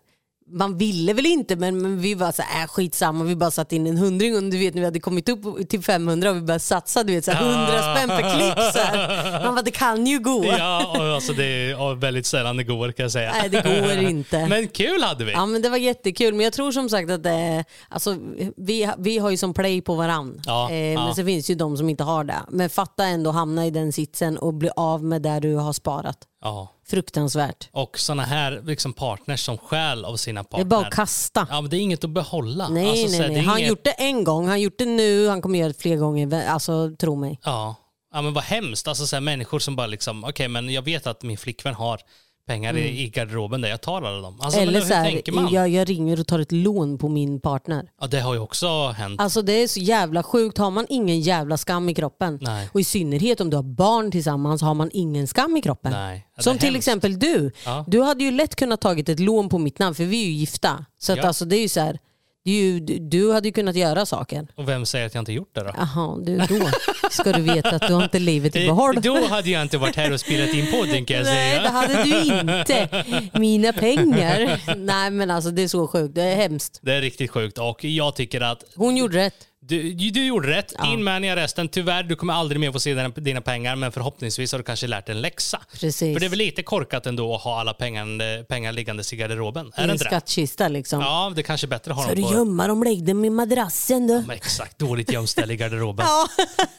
[0.50, 3.76] man ville väl inte men, men vi var så här, äh, skitsamma, vi bara satte
[3.76, 6.40] in en hundring och du vet när vi hade kommit upp till 500 och vi
[6.40, 8.72] började satsa, du vet så här, 100 spänn per klick.
[8.72, 9.44] Så här.
[9.44, 10.44] Man bara, det kan ju gå.
[10.44, 13.32] Ja, och alltså det är väldigt sällan det går kan jag säga.
[13.32, 14.46] Nej det går inte.
[14.46, 15.32] Men kul hade vi.
[15.32, 18.16] Ja men det var jättekul men jag tror som sagt att det, alltså,
[18.56, 20.40] vi, vi har ju som play på varann.
[20.46, 21.04] Ja, eh, ja.
[21.04, 22.42] Men så finns ju de som inte har det.
[22.48, 26.18] Men fatta ändå hamna i den sitsen och bli av med det du har sparat.
[26.42, 26.68] Ja.
[26.90, 27.68] Fruktansvärt.
[27.72, 30.64] Och såna här liksom partners som stjäl av sina Det är partner.
[30.64, 31.46] bara att kasta.
[31.50, 32.68] Ja, men det är inget att behålla.
[32.68, 33.36] Nej, Alltså, så nej, nej.
[33.38, 35.58] är Han har inget- gjort det en gång, han har gjort det nu, han kommer
[35.58, 36.48] göra det fler gånger.
[36.48, 37.40] Alltså tro mig.
[37.44, 37.74] Ja.
[38.14, 38.88] ja, men vad hemskt.
[38.88, 42.00] Alltså så här, människor som bara liksom, okej, men jag vet att min flickvän har
[42.48, 44.40] pengar i, i garderoben där, jag tar alla dem.
[44.40, 44.68] Alltså, Mm.
[44.68, 45.22] Eller så här,
[45.54, 47.88] jag, jag ringer och tar ett lån på min partner.
[48.00, 49.20] Ja, det har ju också hänt.
[49.20, 50.58] Alltså det är så jävla sjukt.
[50.58, 52.68] Har man ingen jävla skam i kroppen Nej.
[52.72, 55.92] och i synnerhet om du har barn tillsammans har man ingen skam i kroppen.
[55.92, 56.26] Nej.
[56.36, 56.78] Ja, Som till hemskt.
[56.88, 57.50] exempel du.
[57.64, 57.84] Ja.
[57.88, 60.32] Du hade ju lätt kunnat tagit ett lån på mitt namn för vi är ju
[60.32, 60.84] gifta.
[60.98, 61.26] Så att Ja.
[61.26, 61.98] alltså det är ju så här,
[62.44, 64.46] du, du hade ju kunnat göra saker.
[64.54, 65.70] Och vem säger att jag inte gjort det då?
[65.76, 66.70] Jaha, du då
[67.10, 68.96] ska du veta att du har inte livet i behåll.
[68.96, 71.58] Eh, Då hade jag inte varit här och spelat in podden kan jag Nej, det
[71.58, 71.70] säga.
[71.70, 73.04] hade du inte.
[73.38, 74.60] Mina pengar.
[74.76, 76.78] Nej men alltså det är så sjukt, det är hemskt.
[76.82, 79.34] Det är riktigt sjukt och jag tycker att Hon gjorde rätt.
[79.68, 80.72] Du, du gjorde rätt.
[80.84, 81.68] In med henne i arresten.
[81.68, 84.86] Tyvärr, du kommer aldrig mer få se dina, dina pengar, men förhoppningsvis har du kanske
[84.86, 85.60] lärt en läxa.
[85.80, 86.14] Precis.
[86.14, 89.66] För det är väl lite korkat ändå att ha alla pengar, pengar liggandes i garderoben?
[89.66, 91.00] I Är en skattkista liksom.
[91.00, 92.34] Ja, det är kanske är bättre att ha Ska dem du på...
[92.34, 94.14] gömma dem, lägg dem i madrassen du.
[94.14, 96.06] Men exakt, dåligt gömställe i garderoben.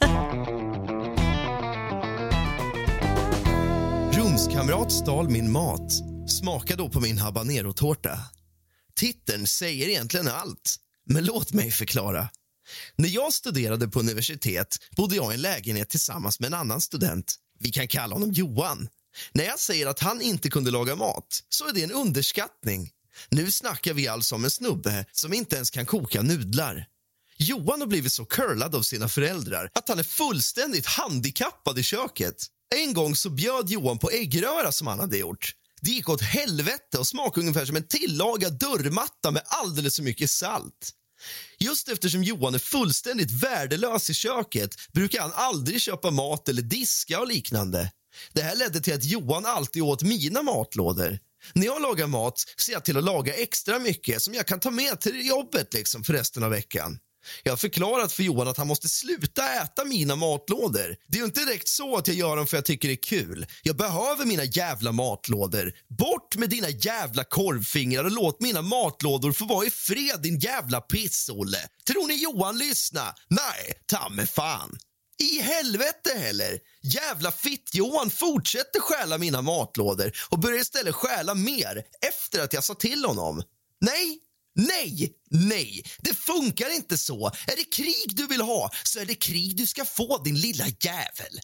[4.12, 5.92] Rumskamrat stal min mat.
[6.28, 8.18] Smaka då på min habanero-tårta.
[8.96, 10.76] Titeln säger egentligen allt,
[11.06, 12.28] men låt mig förklara.
[12.96, 17.34] När jag studerade på universitet bodde jag i en lägenhet tillsammans med en annan student.
[17.58, 18.88] Vi kan kalla honom Johan.
[19.32, 22.90] När jag säger att han inte kunde laga mat så är det en underskattning.
[23.28, 26.86] Nu snackar vi alltså om en snubbe som inte ens kan koka nudlar.
[27.36, 32.46] Johan har blivit så curlad av sina föräldrar att han är fullständigt handikappad i köket.
[32.74, 35.54] En gång så bjöd Johan på äggröra som han hade gjort.
[35.80, 40.30] Det gick åt helvete och smakade ungefär som en tillagad dörrmatta med alldeles för mycket
[40.30, 40.92] salt.
[41.58, 47.20] Just eftersom Johan är fullständigt värdelös i köket brukar han aldrig köpa mat eller diska
[47.20, 47.92] och liknande.
[48.32, 51.18] Det här ledde till att Johan alltid åt mina matlådor.
[51.52, 54.70] När jag lagar mat ser jag till att laga extra mycket som jag kan ta
[54.70, 56.98] med till jobbet liksom för resten av veckan.
[57.42, 60.96] Jag har förklarat för Johan att han måste sluta äta mina matlådor.
[61.06, 63.02] Det är ju inte direkt så att jag gör dem för jag tycker det är
[63.02, 63.46] kul.
[63.62, 65.72] Jag behöver mina jävla matlådor.
[65.88, 70.80] Bort med dina jävla korvfingrar och låt mina matlådor få vara i fred, din jävla
[70.80, 71.58] pissolle.
[71.86, 73.14] Tror ni Johan lyssna?
[73.28, 74.78] Nej, ta mig fan.
[75.20, 76.58] I helvete heller!
[76.82, 82.74] Jävla fitt-Johan fortsätter stjäla mina matlådor och börjar istället stjäla mer efter att jag sa
[82.74, 83.42] till honom.
[83.80, 84.18] Nej,
[84.66, 85.84] nej, nej!
[85.98, 87.26] Det funkar inte så.
[87.26, 90.64] Är det krig du vill ha så är det krig du ska få, din lilla
[90.64, 91.40] jävel.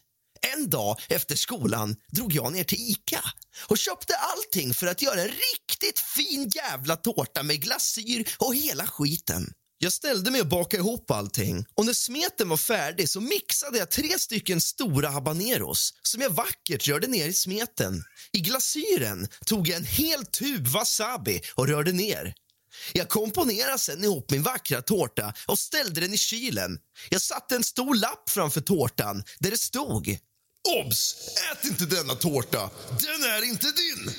[0.54, 3.20] En dag efter skolan drog jag ner till Ica
[3.66, 8.86] och köpte allting för att göra en riktigt fin jävla tårta med glasyr och hela
[8.86, 9.52] skiten.
[9.78, 13.90] Jag ställde mig och bakade ihop allting och när smeten var färdig så mixade jag
[13.90, 18.04] tre stycken stora habaneros som jag vackert rörde ner i smeten.
[18.32, 22.34] I glasyren tog jag en hel tub wasabi och rörde ner.
[22.92, 26.78] Jag komponerade sen ihop min vackra tårta och ställde den i kylen.
[27.08, 30.18] Jag satte en stor lapp framför tårtan där det stod
[30.68, 31.16] Obs!
[31.52, 32.70] Ät inte denna tårta.
[32.88, 34.14] Den är inte din.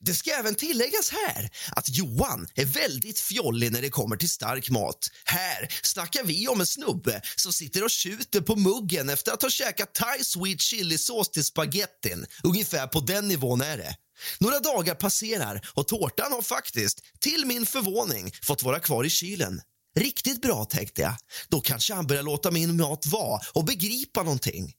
[0.00, 4.70] Det ska även tilläggas här att Johan är väldigt fjollig när det kommer till stark
[4.70, 5.08] mat.
[5.24, 9.50] Här snackar vi om en snubbe som sitter och tjuter på muggen efter att ha
[9.50, 12.26] käkat thai sweet chili-sås till spagettin.
[12.44, 13.96] Ungefär på den nivån är det.
[14.38, 19.60] Några dagar passerar och tårtan har faktiskt, till min förvåning, fått vara kvar i kylen.
[19.98, 21.14] Riktigt bra, tänkte jag.
[21.48, 24.74] Då kanske han börjar låta min mat vara och begripa någonting.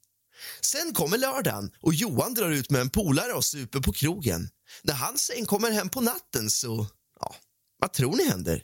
[0.61, 4.49] Sen kommer lördagen och Johan drar ut med en polare och super på krogen.
[4.83, 6.87] När han sen kommer hem på natten så...
[7.19, 7.35] Ja,
[7.79, 8.63] vad tror ni händer?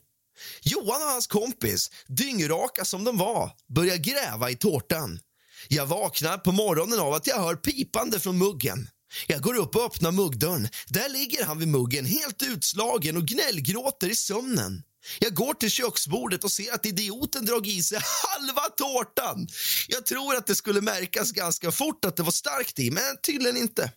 [0.62, 5.20] Johan och hans kompis, dyngraka som de var, börjar gräva i tårtan.
[5.68, 8.90] Jag vaknar på morgonen av att jag hör pipande från muggen.
[9.28, 10.70] Jag går upp och öppnar muggdörren.
[10.88, 14.84] Där ligger han vid muggen helt utslagen och gnällgråter i sömnen.
[15.20, 19.48] Jag går till köksbordet och ser att idioten dragit i sig halva tårtan.
[19.88, 23.58] Jag tror att det skulle märkas ganska fort att det var starkt i, men tydligen
[23.58, 23.92] inte.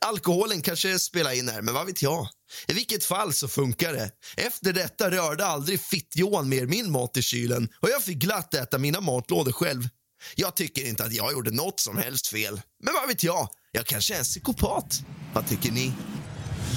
[0.00, 2.28] Alkoholen kanske spelar in här, men vad vet jag?
[2.68, 4.10] I vilket fall så funkar det.
[4.36, 8.78] Efter detta rörde aldrig Fitt-Johan mer min mat i kylen och jag fick glatt äta
[8.78, 9.88] mina matlådor själv.
[10.34, 12.60] Jag tycker inte att jag gjorde något som helst fel.
[12.84, 13.48] Men vad vet jag?
[13.72, 15.02] Jag kanske är en psykopat.
[15.32, 15.92] Vad tycker ni?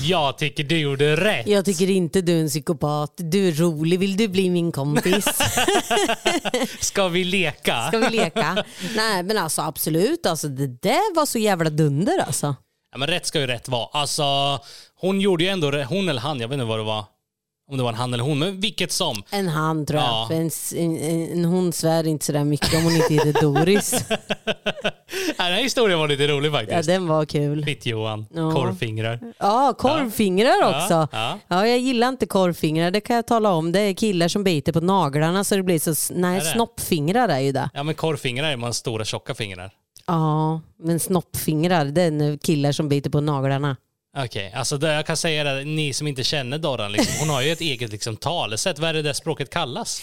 [0.04, 1.48] Jag tycker du gjorde rätt.
[1.48, 3.14] Jag tycker inte du är en psykopat.
[3.18, 4.00] Du är rolig.
[4.00, 5.26] Vill du bli min kompis?
[6.80, 7.88] Ska vi leka?
[7.88, 8.66] Ska vi leka?
[8.96, 10.26] Nej men alltså absolut.
[10.26, 12.56] Alltså, det där var så jävla dunder alltså.
[12.92, 13.88] Ja, men rätt ska ju rätt vara.
[13.94, 14.24] Alltså,
[14.96, 17.06] hon gjorde ju ändå hon eller han, jag vet inte vad det var.
[17.72, 19.24] Om det var en han eller hon, men vilket som.
[19.32, 20.10] En hand tror jag.
[20.10, 20.28] Ja.
[20.28, 24.06] För en, en, en, hon svär inte sådär mycket om hon inte heter Doris.
[25.38, 26.88] Ja, Den här historien var lite rolig Ja, faktiskt.
[26.90, 27.66] den var kul.
[27.66, 28.52] Fitt-Johan, Ja.
[28.52, 29.20] korvfingrar.
[29.40, 30.94] Ja, korvfingrar också.
[30.94, 31.68] Ja, Ja, ja.
[31.68, 33.72] jag gillar inte korvfingrar, det kan jag tala om.
[33.72, 36.14] Det är killar som biter på naglarna så det blir så...
[36.16, 37.70] Nej, Är snoppfingrar är ju det.
[37.74, 39.72] Ja men korvfingrar är man stora tjocka fingrar.
[40.08, 43.78] Ja, men snoppfingrar, det är killar som biter på naglarna.
[44.18, 47.42] Okej, alltså det, jag kan säga det, ni som inte känner Dorran, liksom, hon har
[47.42, 48.80] ju ett eget liksom, talesätt.
[48.80, 50.02] Vad är det där språket kallas?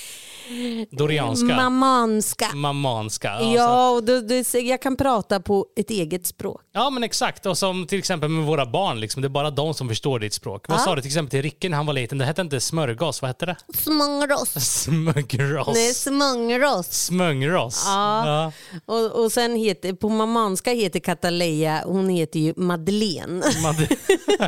[0.91, 1.47] Dorianska?
[1.57, 2.47] Mamanska.
[2.55, 3.29] Mamanska.
[3.41, 6.61] Ja, Ja, och då, då, jag kan prata på ett eget språk.
[6.73, 9.75] ja men exakt, och som till exempel med våra barn, liksom, det är bara de
[9.75, 10.69] som förstår ditt språk.
[10.69, 10.83] Vad Ja.
[10.85, 12.19] sa du till exempel till Rikke när han var liten?
[12.19, 13.57] Det hette inte smörgås, vad hette det?
[13.75, 14.53] Smöngros.
[14.83, 15.75] Smögros.
[15.75, 16.87] Nej, smöngros.
[16.91, 17.83] Smöngros.
[17.87, 18.53] Ja.
[18.87, 23.43] Och, och sen heter, på mamanska heter Kataleja, hon heter ju Madeleine.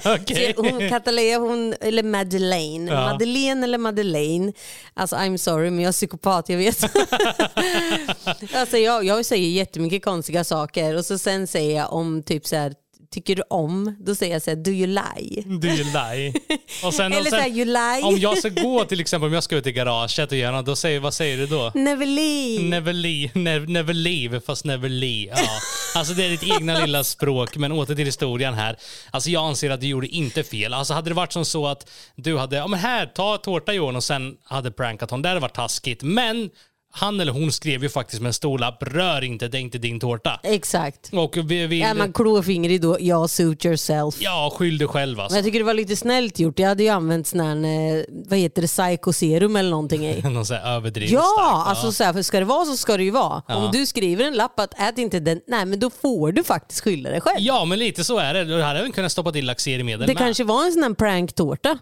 [0.04, 0.54] Okej.
[0.56, 2.90] Hon, Kataleja, hon, eller Madeleine.
[2.92, 3.00] Ja.
[3.12, 4.52] Madeleine eller Madeleine.
[4.94, 6.84] Alltså I'm sorry men jag jävla psykopat jag vet.
[8.54, 12.56] alltså jag, jag säger jättemycket konstiga saker och så sen säger jag om typ så
[12.56, 12.74] här,
[13.12, 13.96] tycker du om?
[14.00, 15.42] Då säger jag så här, do you lie?
[15.46, 16.32] Do you lie?
[16.84, 18.02] Och sen, Eller så här, you lie?
[18.02, 20.66] om jag ska gå till exempel, om jag ska ut i garaget och göra något,
[20.66, 21.72] då säger, vad säger du då?
[21.74, 22.64] Never leave.
[22.64, 25.32] Never leave, never, never leave fast never leave.
[25.36, 25.48] Ja.
[25.94, 28.76] Alltså det är ditt egna lilla språk, men åter till historien här.
[29.10, 30.74] Alltså jag anser att du gjorde inte fel.
[30.74, 33.96] Alltså hade det varit som så att du hade, ja men här, ta tårta Johan
[33.96, 36.02] och sen hade prankat honom, det hade varit taskigt.
[36.02, 36.50] Men
[36.94, 39.78] han eller hon skrev ju faktiskt med en stor lapp, rör inte, det är inte
[39.78, 40.40] din tårta.
[40.42, 41.10] Exakt.
[41.12, 44.14] Och vi, vi, Är man klåfingrig då, ja suit yourself.
[44.18, 45.32] ja, skyll dig själv alltså.
[45.34, 46.58] Men jag tycker det var lite snällt gjort.
[46.58, 47.56] Jag hade ju använt sån här,
[47.96, 50.22] eh, vad heter det, psykoserum eller någonting i.
[50.24, 51.68] Någon sån här överdrivet Ja, starkt.
[51.68, 53.42] alltså så här, för ska det vara så ska det ju vara.
[53.48, 56.80] Om du skriver en lapp att ät inte den, nej men då får du faktiskt
[56.80, 57.36] skylla dig själv.
[57.40, 58.44] Ja, men lite så är det.
[58.44, 60.18] Du hade även kunnat stoppa till laxermedel det med.
[60.18, 61.78] kanske var en sån här pranktårta.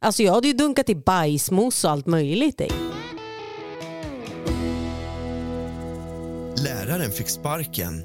[0.00, 2.68] Alltså jag hade ju dunkat i bajsmos och allt möjligt i.
[6.96, 8.04] Läraren fick sparken.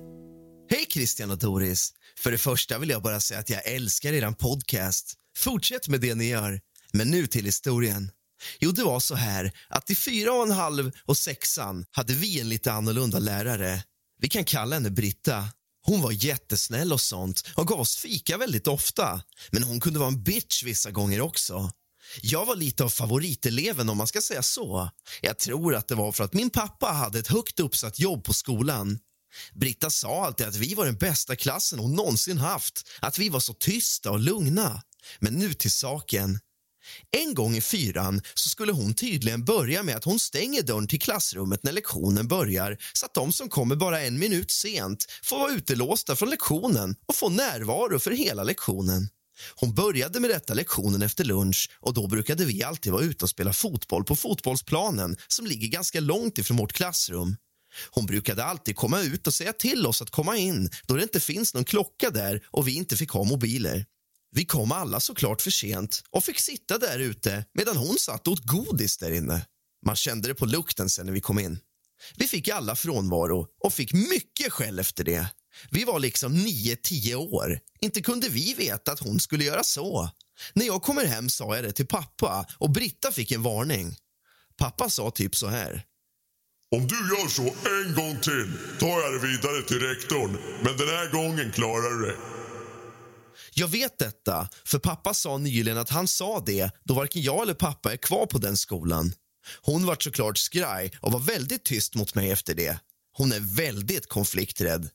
[0.70, 1.94] Hej Christian och Doris!
[2.20, 5.14] För det första vill jag bara säga att jag älskar er podcast.
[5.38, 6.62] Fortsätt med det ni gör.
[6.94, 8.12] Men nu till historien.
[8.60, 12.40] Jo, det var så här att i fyra och en halv och sexan hade vi
[12.40, 13.84] en lite annorlunda lärare.
[14.20, 15.46] Vi kan kalla henne Britta.
[15.86, 19.22] Hon var jättesnäll och sånt och gav oss fika väldigt ofta.
[19.52, 21.72] Men hon kunde vara en bitch vissa gånger också.
[22.22, 24.90] Jag var lite av favoriteleven om man ska säga så.
[25.22, 28.34] Jag tror att det var för att min pappa hade ett högt uppsatt jobb på
[28.34, 29.00] skolan.
[29.54, 33.40] Britta sa alltid att vi var den bästa klassen hon någonsin haft, att vi var
[33.40, 34.82] så tysta och lugna.
[35.20, 36.40] Men nu till saken.
[37.12, 41.02] En gång i fyran så skulle hon tydligen börja med att hon stänger dörren till
[41.02, 45.52] klassrummet när lektionen börjar så att de som kommer bara en minut sent får vara
[45.52, 49.10] utelåsta från lektionen och få närvaro för hela lektionen.
[49.56, 53.30] Hon började med detta lektionen efter lunch och då brukade vi alltid vara ute och
[53.30, 57.36] spela fotboll på fotbollsplanen som ligger ganska långt ifrån vårt klassrum.
[57.92, 61.20] Hon brukade alltid komma ut och säga till oss att komma in då det inte
[61.20, 63.86] finns någon klocka där och vi inte fick ha mobiler.
[64.32, 68.34] Vi kom alla såklart för sent och fick sitta där ute medan hon satt och
[68.34, 69.46] åt godis där inne.
[69.86, 71.60] Man kände det på lukten sen när vi kom in.
[72.16, 75.28] Vi fick alla frånvaro och fick mycket skäll efter det.
[75.70, 77.60] Vi var liksom 9-10 år.
[77.80, 80.10] Inte kunde vi veta att hon skulle göra så.
[80.54, 83.96] När jag kommer hem sa jag det till pappa och Britta fick en varning.
[84.58, 85.86] Pappa sa typ så här.
[86.76, 90.38] Om du gör så en gång till tar jag det vidare till rektorn.
[90.64, 92.16] Men den här gången klarar du det.
[93.54, 97.54] Jag vet detta, för pappa sa nyligen att han sa det då varken jag eller
[97.54, 99.14] pappa är kvar på den skolan.
[99.62, 102.80] Hon var såklart skraj och var väldigt tyst mot mig efter det.
[103.14, 104.90] Hon är väldigt konflikträdd.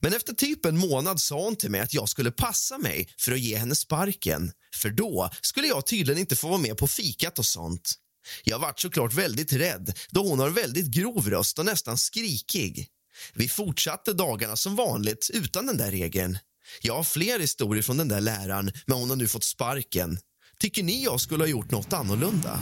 [0.00, 3.32] Men efter typ en månad sa hon till mig att jag skulle passa mig för
[3.32, 4.52] att ge henne sparken.
[4.74, 7.94] För då skulle jag tydligen inte få vara med på fikat och sånt.
[8.44, 12.88] Jag vart såklart väldigt rädd då hon har väldigt grov röst och nästan skrikig.
[13.34, 16.38] Vi fortsatte dagarna som vanligt utan den där regeln.
[16.82, 20.18] Jag har fler historier från den där läraren, men hon har nu fått sparken.
[20.58, 22.60] Tycker ni jag skulle ha gjort något annorlunda?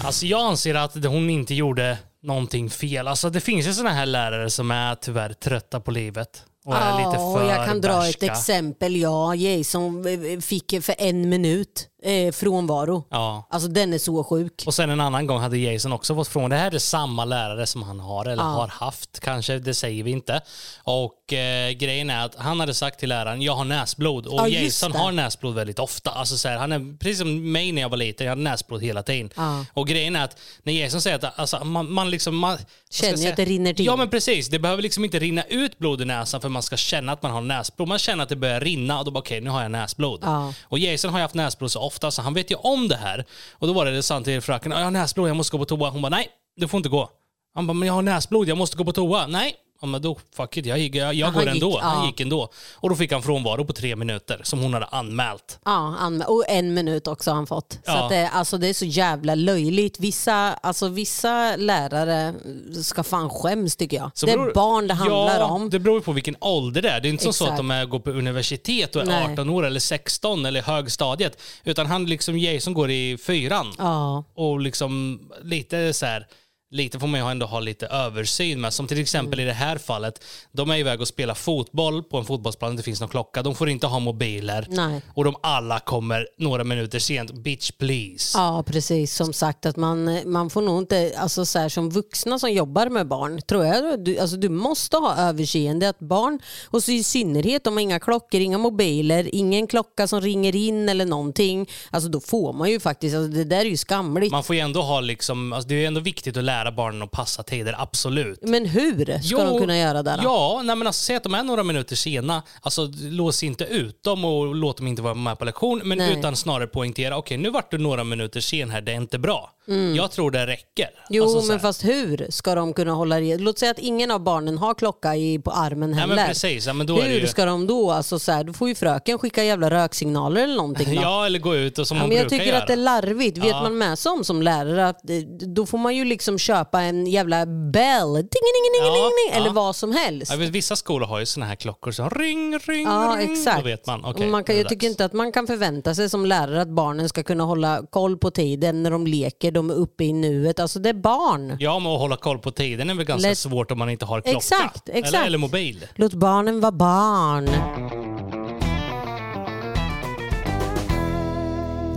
[0.00, 3.08] Alltså jag anser att hon inte gjorde någonting fel.
[3.08, 6.44] Alltså det finns ju såna här lärare som är tyvärr trötta på livet.
[6.64, 8.26] Och är lite Ja, för och jag kan dra ett bärska.
[8.32, 8.96] exempel.
[8.96, 13.04] Ja, Jason eh, fick för en minut eh, frånvaro.
[13.10, 13.46] Ja.
[13.50, 14.62] Alltså den är så sjuk.
[14.66, 16.50] Och sen en annan gång hade Jason också fått från.
[16.50, 20.10] Det här är samma lärare som han har eller har haft kanske, det säger vi
[20.10, 20.40] inte.
[20.82, 24.26] Och eh, grejen är att han hade sagt till läraren, jag har näsblod.
[24.26, 26.10] Och Ja, Jason har näsblod väldigt ofta.
[26.10, 28.82] Alltså så här, han är precis som mig när jag var liten, jag hade näsblod
[28.82, 29.30] hela tiden.
[29.36, 29.64] Ja.
[29.72, 32.36] Och grejen är att när Jason säger att alltså, man, man liksom...
[32.36, 32.58] Man,
[32.90, 33.30] Känner jag säga?
[33.30, 33.86] att det rinner till.
[33.86, 36.76] Ja men precis, det behöver liksom inte rinna ut blod i näsan för man ska
[36.76, 37.88] känna att man har näsblod.
[37.88, 40.20] Man känner att det börjar rinna och då bara okej, nu har jag näsblod.
[40.22, 40.52] Ja.
[40.62, 43.24] Och Jason har ju haft näsblod så ofta så han vet ju om det här.
[43.52, 45.90] Och då var det sant till fröken, jag har näsblod, jag måste gå på toa.
[45.90, 47.10] Hon bara nej, du får inte gå.
[47.54, 49.26] Han bara, men jag har näsblod, jag måste gå på toa.
[49.26, 49.56] Nej.
[49.80, 51.78] Ja, men då, fuck it, jag, gick- jag, jag Han går gick, ändå.
[51.82, 52.06] Han ja.
[52.06, 52.48] gick ändå.
[52.74, 55.58] Och då fick han frånvaro på tre minuter som hon hade anmält.
[55.64, 57.72] Ja, anmä- och en minut också har han fått.
[57.72, 58.02] Så Ja.
[58.04, 60.00] att det, alltså det är så jävla löjligt.
[60.00, 62.34] Vissa, alltså vissa lärare
[62.82, 64.10] ska fan skäms tycker jag.
[64.14, 65.70] Så det är beror- barn det handlar ja, om.
[65.70, 67.00] det beror på vilken ålder det är.
[67.00, 67.50] Det är inte så Exakt.
[67.50, 69.32] att de är, går på universitet och är Nej.
[69.32, 71.42] 18 år eller 16 eller högstadiet.
[71.64, 73.74] Utan han liksom, Jason går i fyran.
[73.78, 74.24] Ja.
[74.34, 76.26] Och liksom lite så här
[76.70, 78.72] lite får man ju ändå ha lite översyn med.
[78.72, 82.24] Som till exempel i det här fallet, de är iväg och spelar fotboll på en
[82.24, 83.42] fotbollsplan, det finns någon klocka.
[83.42, 84.66] De får inte ha mobiler.
[84.70, 85.02] Nej.
[85.14, 87.32] Och de alla kommer några minuter sent.
[87.32, 88.38] Bitch please.
[88.38, 89.14] Ja, precis.
[89.14, 92.86] Som sagt, att man, man får nog inte, alltså så här, som vuxna som jobbar
[92.88, 97.04] med barn, tror jag, du, alltså, du måste ha överseende att barn, och så i
[97.04, 102.20] synnerhet om inga klockor, inga mobiler, ingen klocka som ringer in eller någonting, alltså då
[102.20, 104.32] får man ju faktiskt, alltså, det där är ju skamligt.
[104.32, 107.02] Man får ju ändå ha liksom, alltså det är ju ändå viktigt att lära barnen
[107.02, 108.38] att passa tider, absolut.
[108.42, 110.22] Men hur ska de kunna göra det då?
[110.22, 112.42] Ja, nej men alltså, säg att de är några minuter sena.
[112.60, 116.18] Alltså, lås inte ut dem och låt dem inte vara med på lektion, men Nej.
[116.18, 119.50] utan snarare poängtera, okej nu vart du några minuter sen här, det är inte bra.
[119.96, 120.84] Jag tror det räcker.
[120.84, 120.94] Mm.
[121.10, 123.36] Jo, Alltså, så men fast hur ska de kunna hålla det?
[123.38, 126.16] Låt säga att ingen av barnen har klocka i, på armen heller.
[126.16, 127.26] men precis, ja, men då är det hur ju...
[127.26, 127.90] ska de då?
[127.90, 130.94] Alltså, så här, då får ju fröken skicka jävla röksignaler eller någonting.
[130.94, 131.02] Då.
[131.08, 132.58] Ja, eller gå ut och som Ja, man men jag tycker göra.
[132.58, 133.38] att det är larvigt.
[133.38, 133.62] Vet Ja.
[133.62, 135.16] man med sig om som lärare att eh,
[135.54, 139.30] då får man ju liksom köpa en jävla bell, ding, ding, ding, Ja, ding, ding,
[139.30, 139.36] ja.
[139.36, 140.34] eller vad som helst.
[140.36, 143.32] Vet, vissa skolor har ju såna här klockor som ring, ring, Ja, ring.
[143.32, 143.58] exakt.
[143.58, 144.04] Då vet man.
[144.04, 147.08] Okej, man kan, jag tycker inte att man kan förvänta sig som lärare att barnen
[147.08, 150.60] ska kunna hålla koll på tiden när de leker, de är uppe i nuet.
[150.60, 151.56] Alltså det är barn.
[151.60, 154.04] Ja, men att hålla koll på tiden är väl ganska Lätt- svårt om man inte
[154.04, 154.36] har klocka.
[154.38, 155.14] Exakt, exakt.
[155.14, 155.86] Eller, eller mobil.
[155.94, 157.44] Låt barnen vara barn.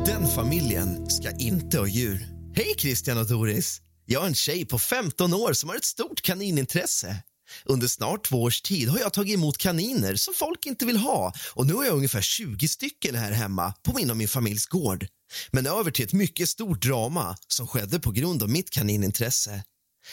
[0.06, 2.28] Den familjen ska inte ha djur.
[2.56, 3.82] Hej Christian och Doris!
[4.06, 7.16] Jag är en tjej på 15 år som har ett stort kaninintresse.
[7.66, 11.34] Under snart två års tid har jag tagit emot kaniner som folk inte vill ha
[11.54, 15.08] och nu har jag ungefär 20 stycken här hemma på min och min familjs gård.
[15.52, 19.64] Men över till ett mycket stort drama som skedde på grund av mitt kaninintresse.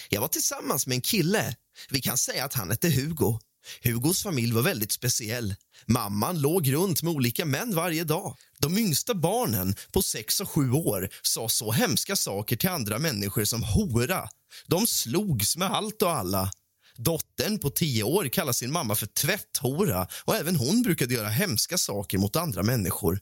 [0.09, 1.57] Jag var tillsammans med en kille.
[1.91, 3.39] Vi kan säga att han hette Hugo.
[3.82, 5.55] Hugos familj var väldigt speciell.
[5.86, 8.36] Mamman låg runt med olika män varje dag.
[8.59, 13.45] De yngsta barnen, på sex och sju år, sa så hemska saker till andra människor
[13.45, 14.28] som hora.
[14.66, 16.51] De slogs med allt och alla.
[16.99, 21.78] Dottern på tio år kallar sin mamma för tvätthora och även hon brukade göra hemska
[21.78, 23.20] saker mot andra människor.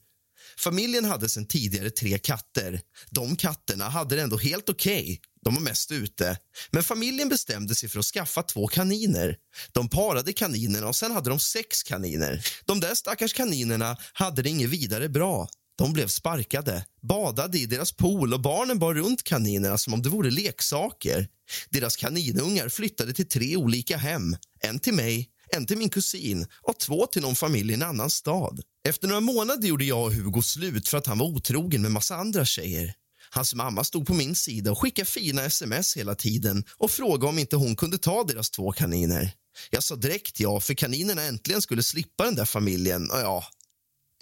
[0.59, 2.81] Familjen hade sedan tidigare tre katter.
[3.11, 5.21] De katterna hade det ändå helt okej.
[5.45, 6.39] De var mest ute.
[6.71, 9.37] Men familjen bestämde sig för att skaffa två kaniner.
[9.73, 12.47] De parade kaninerna och sen hade de sex kaniner.
[12.65, 15.49] De där stackars kaninerna hade det inget vidare bra.
[15.77, 20.09] De blev sparkade, badade i deras pool och barnen bar runt kaninerna som om det
[20.09, 21.29] vore leksaker.
[21.71, 24.37] Deras kaninungar flyttade till tre olika hem.
[24.61, 28.11] En till mig, en till min kusin och två till någon familj i en annan
[28.11, 28.61] stad.
[28.89, 32.17] Efter några månader gjorde jag och Hugo slut för att han var otrogen med massa
[32.17, 32.95] andra tjejer.
[33.31, 37.39] Hans mamma stod på min sida och skickade fina sms hela tiden och frågade om
[37.39, 39.33] inte hon kunde ta deras två kaniner.
[39.71, 43.11] Jag sa direkt ja, för kaninerna äntligen skulle slippa den där familjen.
[43.11, 43.45] Och ja,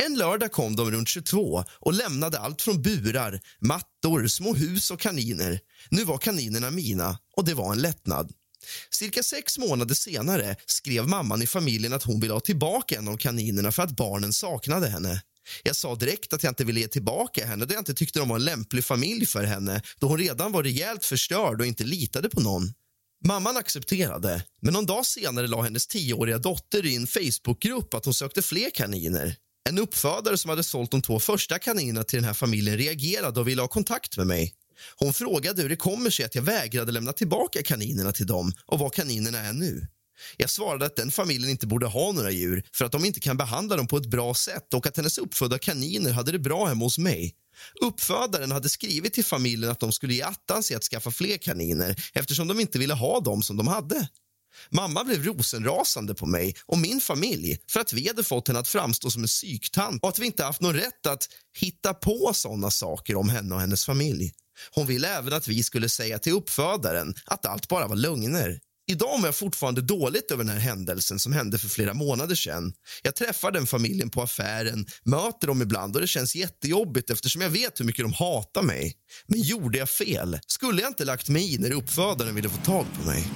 [0.03, 5.01] en lördag kom de runt 22 och lämnade allt från burar, mattor, små hus och
[5.01, 5.61] kaniner.
[5.91, 8.33] Nu var kaninerna mina och det var en lättnad.
[8.91, 13.17] Cirka sex månader senare skrev mamman i familjen att hon ville ha tillbaka en av
[13.17, 15.23] kaninerna för att barnen saknade henne.
[15.63, 18.29] Jag sa direkt att jag inte ville ge tillbaka henne då jag inte tyckte de
[18.29, 22.29] var en lämplig familj för henne då hon redan var rejält förstörd och inte litade
[22.29, 22.73] på någon.
[23.27, 28.15] Mamman accepterade, men någon dag senare la hennes tioåriga dotter i en Facebookgrupp att hon
[28.15, 29.37] sökte fler kaniner.
[29.69, 33.49] En uppfödare som hade sålt de två första kaninerna till den här familjen reagerade och
[33.49, 34.55] ville ha kontakt med mig.
[34.97, 38.79] Hon frågade hur det kommer sig att jag vägrade lämna tillbaka kaninerna till dem och
[38.79, 39.87] var kaninerna är nu.
[40.37, 43.37] Jag svarade att den familjen inte borde ha några djur för att de inte kan
[43.37, 46.85] behandla dem på ett bra sätt och att hennes uppfödda kaniner hade det bra hemma
[46.85, 47.35] hos mig.
[47.81, 51.97] Uppfödaren hade skrivit till familjen att de skulle ge attan i att skaffa fler kaniner
[52.15, 54.09] eftersom de inte ville ha dem som de hade.
[54.71, 58.69] Mamma blev rosenrasande på mig och min familj för att vi hade fått henne att
[58.69, 61.29] framstå som en psyktant och att vi inte haft någon rätt att
[61.59, 64.33] hitta på såna saker om henne och hennes familj.
[64.71, 68.61] Hon ville även att vi skulle säga till uppfödaren att allt bara var lögner.
[68.87, 72.73] Idag mår jag fortfarande dåligt över den här händelsen som hände för flera månader sedan.
[73.03, 77.51] Jag träffar den familjen på affären, möter dem ibland och det känns jättejobbigt eftersom jag
[77.51, 78.95] vet hur mycket de hatar mig.
[79.27, 80.39] Men gjorde jag fel?
[80.47, 83.27] Skulle jag inte lagt mig i när uppfödaren ville få tag på mig?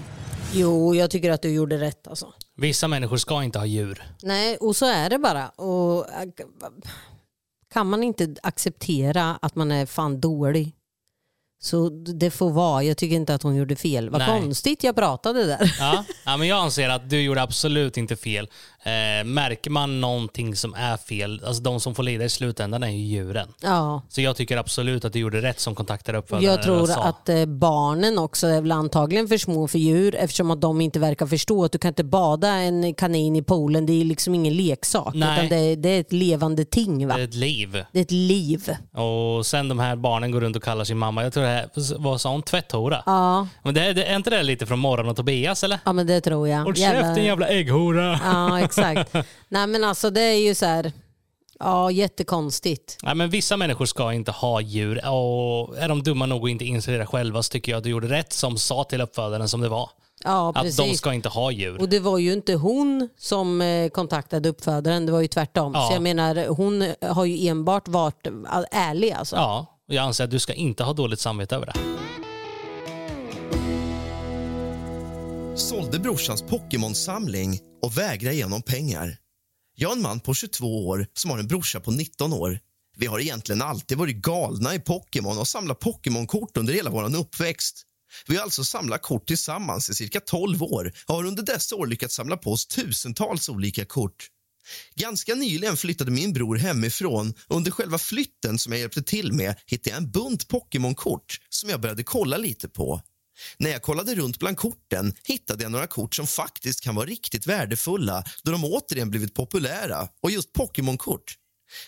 [0.54, 2.32] Jo, jag tycker att du gjorde rätt alltså.
[2.56, 4.02] Vissa människor ska inte ha djur.
[4.22, 5.48] Nej, och så är det bara.
[5.48, 6.06] Och,
[7.72, 10.74] kan man inte acceptera att man är fan dålig
[11.60, 12.82] så det får vara.
[12.82, 14.10] Jag tycker inte att hon gjorde fel.
[14.10, 14.40] Vad Nej.
[14.40, 15.76] konstigt jag pratade där.
[15.78, 18.48] Ja, ja, men jag anser att du gjorde absolut inte fel.
[18.82, 22.88] Eh, märker man någonting som är fel, alltså de som får lida i slutändan är
[22.88, 23.48] ju djuren.
[23.62, 24.02] Ja.
[24.08, 26.44] Så jag tycker absolut att du gjorde rätt som kontaktade uppfödaren.
[26.44, 30.60] Jag tror att eh, barnen också är väl antagligen för små för djur eftersom att
[30.60, 33.86] de inte verkar förstå att du kan inte bada en kanin i poolen.
[33.86, 35.38] Det är liksom ingen leksak Nej.
[35.38, 37.08] utan det är, det är ett levande ting.
[37.08, 37.14] Va?
[37.14, 37.84] det är ett liv.
[37.92, 38.76] Det är ett liv.
[38.92, 41.68] Och sen de här barnen går runt och kallar sin mamma, jag tror det här,
[41.98, 43.02] vad sa hon, tvätthora?
[43.06, 45.78] Ja, Men det, det, är inte det lite från Morgon och Tobias eller?
[45.84, 46.64] ja men det tror jag.
[46.64, 48.20] Håll käften jävla ägghora!
[48.24, 49.14] Ja exakt.
[49.48, 50.92] Nej men alltså det är ju så här,
[51.58, 52.96] ja jättekonstigt.
[53.02, 56.64] Nej, men vissa människor ska inte ha djur och är de dumma nog att inte
[56.64, 59.60] inse det själva så tycker jag att du gjorde rätt som sa till uppfödaren som
[59.60, 59.90] det var.
[60.24, 60.98] Ja Att de precis.
[60.98, 61.80] ska inte ha djur.
[61.80, 65.72] Och det var ju inte hon som eh, kontaktade uppfödaren, det var ju tvärtom.
[65.74, 65.86] Ja.
[65.88, 68.26] Så jag menar, hon har ju enbart varit
[68.70, 69.36] ärlig alltså.
[69.36, 72.07] Ja, och jag anser att du ska inte ha dåligt samvete över det.
[75.60, 79.16] Sålde brorsans Pokémon-samling och vägrade ge honom pengar.
[79.74, 82.58] Jag är en man på 22 år som har en brorsa på 19 år.
[82.96, 87.82] Vi har egentligen alltid varit galna i Pokémon och samlat Pokémon-kort under hela vår uppväxt.
[88.26, 91.86] Vi har alltså samlat kort tillsammans i cirka 12 år och har under dessa år
[91.86, 94.26] lyckats samla på oss tusentals olika kort.
[94.94, 99.54] Ganska nyligen flyttade min bror hemifrån och under själva flytten som jag hjälpte till med
[99.66, 103.02] hittade jag en bunt Pokémon-kort som jag började kolla lite på.
[103.58, 107.46] När jag kollade runt bland korten hittade jag några kort som faktiskt kan vara riktigt
[107.46, 111.34] värdefulla då de återigen blivit populära, och just Pokémon-kort.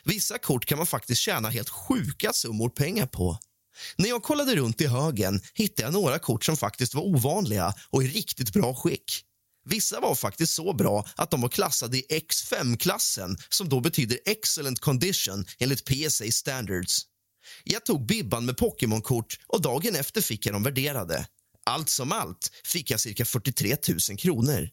[0.05, 3.39] Vissa kort kan man faktiskt tjäna helt sjuka summor pengar på.
[3.97, 8.05] När jag kollade runt i högen hittade jag några kort som faktiskt var ovanliga och
[8.05, 9.25] i riktigt bra skick.
[9.65, 14.81] Vissa var faktiskt så bra att de var klassade i X5-klassen som då betyder excellent
[14.81, 17.07] condition enligt PSA standards.
[17.65, 21.27] Jag tog bibban med Pokémon-kort och dagen efter fick jag dem värderade.
[21.71, 23.77] Allt som allt fick jag cirka 43
[24.09, 24.69] 000 kronor.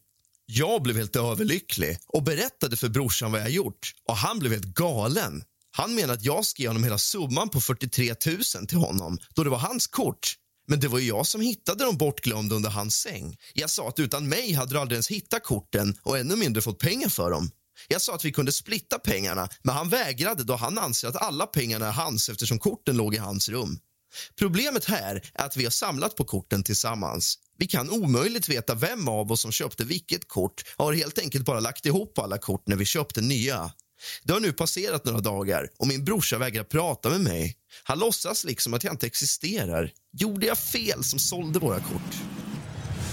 [0.46, 4.64] Jag blev helt överlycklig och berättade för brorsan vad jag gjort och han blev helt
[4.64, 5.42] galen.
[5.70, 9.44] Han menade att jag ska ge honom hela summan på 43 000 till honom då
[9.44, 10.34] det var hans kort.
[10.68, 13.36] Men det var ju jag som hittade dem bortglömda under hans säng.
[13.54, 16.78] Jag sa att utan mig hade du aldrig ens hittat korten och ännu mindre fått
[16.78, 17.50] pengar för dem.
[17.88, 21.46] Jag sa att vi kunde splitta pengarna, men han vägrade då han anser att alla
[21.46, 23.78] pengarna är hans eftersom korten låg i hans rum.
[24.38, 27.38] Problemet här är att vi har samlat på korten tillsammans.
[27.58, 31.44] Vi kan omöjligt veta vem av oss som köpte vilket kort och har helt enkelt
[31.44, 33.72] bara lagt ihop alla kort när vi köpte nya.
[34.22, 37.56] Det har nu passerat några dagar och min brorsa vägrar prata med mig.
[37.84, 39.92] Han låtsas liksom att jag inte existerar.
[40.12, 42.14] Gjorde jag fel som sålde våra kort?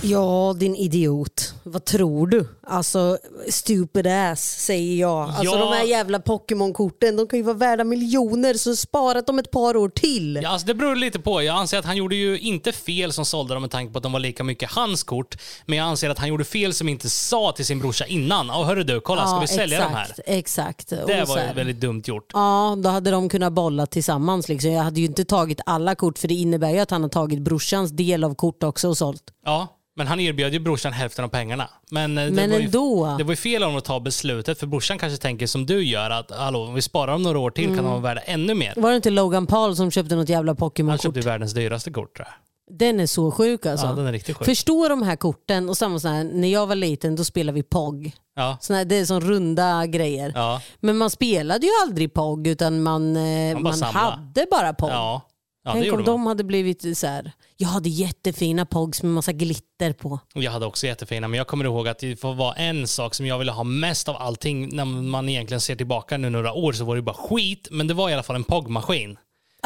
[0.09, 1.53] Ja, din idiot.
[1.63, 2.47] Vad tror du?
[2.67, 3.17] Alltså,
[3.49, 5.29] stupid ass säger jag.
[5.29, 5.57] Alltså Ja.
[5.57, 9.77] de här jävla Pokémon-korten, de kan ju vara värda miljoner så sparat dem ett par
[9.77, 10.39] år till.
[10.43, 11.41] Ja, alltså det beror lite på.
[11.43, 14.03] Jag anser att han gjorde ju inte fel som sålde dem med tanke på att
[14.03, 15.37] de var lika mycket hans kort.
[15.65, 18.49] Men jag anser att han gjorde fel som inte sa till sin brorsa innan.
[18.49, 20.01] Och hörru du, kolla ska vi sälja de här?
[20.25, 20.89] exakt, Exakt.
[20.89, 22.29] Det var ju väldigt dumt gjort.
[22.33, 24.49] Ja, då hade de kunnat bolla tillsammans.
[24.49, 24.71] Liksom.
[24.71, 27.41] Jag hade ju inte tagit alla kort för det innebär ju att han har tagit
[27.41, 29.21] brorsans del av kort också och sålt.
[29.45, 31.69] Ja, men han erbjöd ju brorsan hälften av pengarna.
[31.91, 33.15] Men, eh, det Men var ju, ändå.
[33.17, 35.83] Det var ju fel av honom att ta beslutet för brorsan kanske tänker som du
[35.83, 37.75] gör att hallå, om vi sparar dem några år till Mm.
[37.75, 38.73] kan de vara värda ännu mer.
[38.77, 41.03] Var det inte Logan Paul som köpte något jävla Han Pokémon-kort?
[41.03, 42.35] köpte ju världens dyraste kort tror jag.
[42.79, 43.85] Den är så sjuk alltså.
[43.85, 44.45] Ja, den är riktigt sjuk.
[44.45, 47.63] Förstå de här korten och samma sån här, när jag var liten då spelade vi
[47.63, 48.11] POG.
[48.35, 50.31] Ja, Såna här, det är som runda grejer.
[50.35, 54.73] ja, Men man spelade ju aldrig POG utan man, eh, Man bara man hade bara
[54.73, 54.89] POG.
[54.89, 55.21] ja.
[55.65, 56.05] Ja Tänk om man.
[56.05, 57.31] de hade blivit så här.
[57.57, 60.19] jag hade jättefina POGs med massa glitter på.
[60.33, 63.25] Jag hade också jättefina, men jag kommer ihåg att det får vara en sak som
[63.25, 64.75] jag ville ha mest av allting.
[64.75, 67.93] När man egentligen ser tillbaka nu några år så var det bara skit, men det
[67.93, 69.17] var i alla fall en POG-maskin.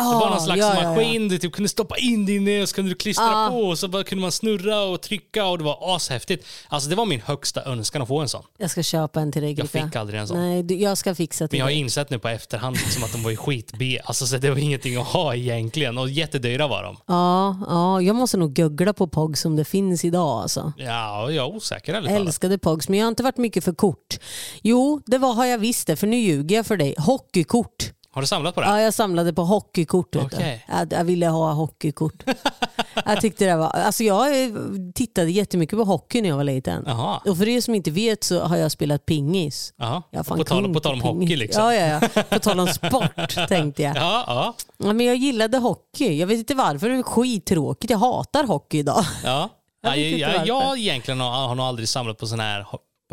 [0.03, 0.89] Det var någon slags ja, ja, ja.
[0.89, 4.03] maskin du typ kunde stoppa in din så kunde du klistra på och så bara
[4.03, 6.45] kunde man snurra och trycka och det var ashäftigt.
[6.67, 8.43] Alltså det var min högsta önskan att få en sån.
[8.57, 9.85] Jag ska köpa en till dig Jag Gricka.
[9.85, 10.37] fick aldrig en sån.
[10.49, 11.79] Nej, du, jag ska fixa till Men jag har dig.
[11.79, 13.99] insett nu på efterhand liksom att de var ju skit-B.
[14.05, 16.97] Alltså så det var ingenting att ha egentligen och jättedyra var de.
[17.07, 20.73] Ja, ja, jag måste nog googla på POG som det finns idag alltså.
[20.77, 22.27] Ja, jag är osäker ärligt talat.
[22.27, 24.17] Älskade POGs, men jag har inte varit mycket för kort.
[24.61, 26.95] Jo, det var, har jag visst det, för nu ljuger jag för dig.
[26.97, 27.91] Hockeykort.
[28.19, 28.67] Har du samlat på det?
[28.67, 30.15] Ja, jag samlade på hockeykort.
[30.15, 30.35] vet du.
[30.35, 30.65] Okej.
[30.67, 32.23] Jag, jag ville ha hockeykort.
[33.05, 33.67] jag tyckte det var...
[33.69, 34.49] Alltså jag eh,
[34.95, 36.83] tittade jättemycket på hockey när jag var liten.
[36.87, 37.21] Jaha.
[37.25, 39.73] Och för er som inte vet så har jag spelat pingis.
[40.11, 41.21] Jag På tal, på tal om pingis.
[41.23, 41.63] hockey liksom.
[41.63, 42.23] Ja, ja, ja.
[42.29, 43.95] På tal om sport tänkte jag.
[43.95, 44.53] Ja, ja.
[44.77, 46.17] Ja, men jag gillade hockey.
[46.19, 47.91] Jag vet inte varför, det är skittråkigt.
[47.91, 49.05] Jag hatar hockey idag.
[49.23, 49.49] ja.
[49.81, 52.65] Jag Jag, jag, jag egentligen har, har nog aldrig samlat på sådana här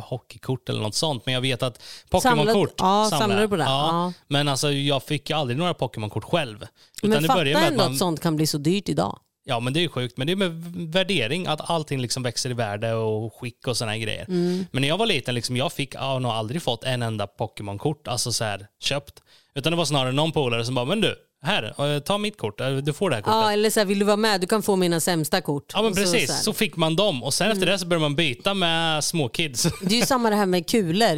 [0.02, 3.50] hockeykort eller något sånt, men jag vet att Pokémon-kort ja, samlade jag.
[3.50, 3.64] på det?
[3.64, 4.12] Ja.
[4.28, 6.66] Men alltså, jag fick ju aldrig några Pokémon-kort själv.
[7.02, 9.18] Utan Men fatta ändå att man, sånt kan bli så dyrt idag.
[9.48, 10.16] Ja, men det är ju sjukt.
[10.16, 10.50] Men det är med
[10.92, 14.24] värdering, att allting liksom växer i värde och skick och här grejer.
[14.70, 17.26] Men när jag var liten, liksom, jag fick jag har nog aldrig fått en enda
[17.26, 19.22] Pokémon-kort, alltså så här, köpt.
[19.54, 21.14] Utan det var snarare någon polare som bara, men du,
[21.46, 23.36] här, eh, ta mitt kort, eh, du får det här kortet.
[23.36, 24.40] Ja, eller så här, vill du vara med?
[24.40, 25.70] Du kan få mina sämsta kort.
[25.74, 28.02] Ja men Och precis, så så fick man dem och sen efter det så började
[28.02, 29.62] man byta med små kids.
[29.82, 31.16] Det är ju samma det här med kulor.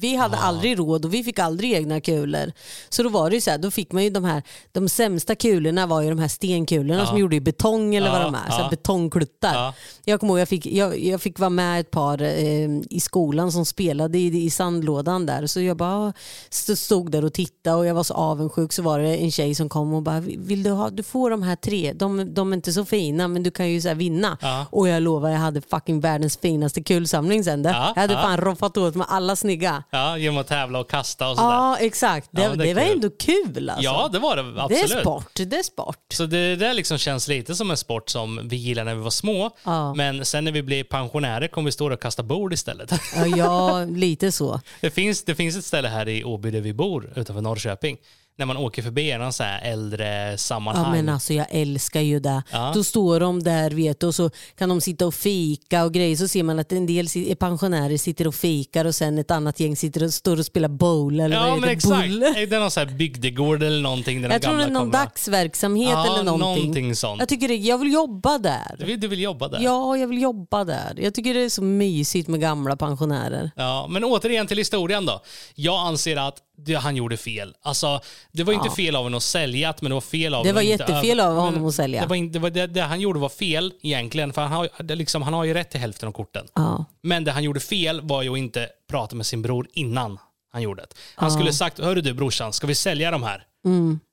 [0.00, 2.52] Vi hade aldrig råd och vi fick aldrig egna kulor.
[2.88, 5.34] Så då var det ju så här, då fick man ju de här, de sämsta
[5.34, 8.50] kulorna var ju de här stenkulorna som gjorde i betong eller vad Ja, de är,
[8.50, 8.68] så ja.
[8.70, 9.54] betongkluttar.
[9.54, 9.74] Ja.
[10.04, 13.52] Jag kommer ihåg, jag fick, jag, jag fick vara med ett par eh, i skolan
[13.52, 15.46] som spelade i, i sandlådan där.
[15.46, 16.12] Så jag bara
[16.50, 19.54] st- stod där och tittade och jag var så avundsjuk så var det en tjej
[19.54, 22.56] som kom och bara, vill du ha, du får de här tre, de, de är
[22.56, 24.38] inte så fina men du kan ju så vinna.
[24.40, 24.66] Ja.
[24.70, 27.64] Och jag lovar, jag hade fucking världens finaste kulsamling sen.
[27.64, 28.22] Ja, jag hade ja.
[28.22, 29.82] fan roffat åt med alla snygga.
[29.90, 31.50] Ja, genom att tävla och kasta och sådär.
[31.50, 32.28] Ja, exakt.
[32.30, 32.92] Det, det det, var kul.
[32.92, 33.84] ändå kul alltså.
[33.84, 34.92] Ja, det var det det absolut.
[34.92, 35.32] är sport.
[35.34, 35.96] Det är sport.
[36.12, 39.10] Så det där liksom känns lite som en sport som vi gillade när vi var
[39.10, 39.50] små.
[39.96, 42.92] Men sen när vi blir pensionärer kommer vi stå och kasta bord istället.
[43.16, 44.60] Ja, ja, lite så.
[44.80, 47.96] Det finns, det finns ett ställe här i Åby där vi bor, utanför Norrköping.
[48.38, 50.84] När man åker förbi någon så här äldre sammanhang.
[50.84, 52.42] Ja, men alltså, jag älskar ju det.
[52.52, 52.72] Ja.
[52.74, 56.16] Då står de där vet du, och så kan de sitta och fika och grejer.
[56.16, 59.60] Så ser man att en del si- pensionärer sitter och fikar och sen ett annat
[59.60, 61.72] gäng sitter och står och spelar bowl eller Ja, vad men heter det?
[61.72, 62.08] exakt.
[62.08, 62.22] Bull.
[62.22, 64.22] Är det någon så här bygdegård eller någonting?
[64.22, 65.04] Där de Jag tror det är någon kommer?
[65.04, 66.62] dagsverksamhet Ja, eller någonting.
[66.64, 67.18] någonting sånt.
[67.20, 68.76] Jag tycker det, jag vill jobba där.
[68.78, 69.60] Du vill, du vill jobba där?
[69.60, 70.94] Ja, jag vill jobba där.
[71.02, 73.50] Jag tycker det är så mysigt med gamla pensionärer.
[73.56, 75.20] Ja, men återigen till historien då.
[75.54, 77.54] Jag anser att det, han gjorde fel.
[77.62, 78.00] Alltså,
[78.32, 78.74] det var inte Ja.
[78.74, 81.66] fel av honom att sälja men det var fel av Det var jättefel av honom
[81.66, 82.00] att sälja.
[82.02, 84.68] Det, var inte, det, var det, det han gjorde var fel egentligen, för han har,
[84.82, 86.46] det liksom, han har ju rätt till hälften av korten.
[86.54, 86.84] Ja.
[87.02, 90.18] Men det han gjorde fel var ju att inte prata med sin bror innan
[90.52, 90.88] han gjorde det.
[91.14, 93.44] Han skulle sagt, hörru du brorsan, ska vi sälja de här?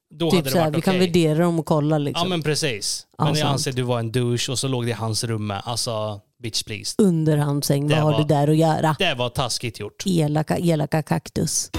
[0.09, 1.07] Då Typ hade det varit vi kan okej.
[1.07, 2.23] värdera dem och kolla liksom.
[2.25, 3.07] Ja men precis.
[3.17, 5.23] Ja, men jag anser att du var en douche och så låg det i hans
[5.23, 5.61] rum med.
[5.65, 6.95] Alltså, bitch please.
[6.97, 8.95] Under hans säng, vad har du där att göra?
[8.99, 10.03] Det var taskigt gjort.
[10.05, 11.71] Elaka, elaka kaktus.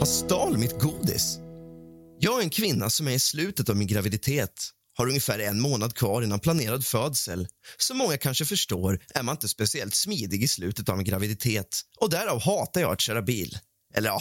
[0.00, 1.38] Han stal mitt godis.
[2.18, 4.70] Jag är en kvinna som är i slutet av min graviditet.
[4.96, 7.48] Har ungefär en månad kvar innan planerad födsel.
[7.78, 12.10] Som många kanske förstår är man inte speciellt smidig i slutet av en graviditet och
[12.10, 13.58] därav hatar jag att köra bil.
[13.94, 14.20] Eller ja,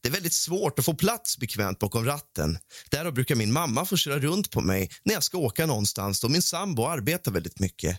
[0.00, 2.58] det är väldigt svårt att få plats bekvämt bakom ratten.
[2.90, 6.28] Därav brukar min mamma få köra runt på mig när jag ska åka någonstans då
[6.28, 7.98] min sambo arbetar väldigt mycket.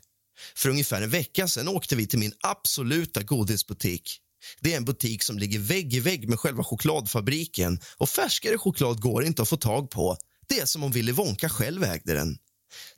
[0.55, 4.21] För ungefär en vecka sedan åkte vi till min absoluta godisbutik.
[4.61, 9.01] Det är en butik som ligger vägg i vägg med själva chokladfabriken och färskare choklad
[9.01, 10.17] går inte att få tag på.
[10.47, 12.37] Det är som om Willy Wonka själv ägde den.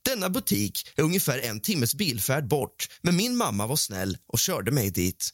[0.02, 4.72] Denna butik är ungefär en timmes bilfärd bort men min mamma var snäll och körde
[4.72, 5.30] mig dit.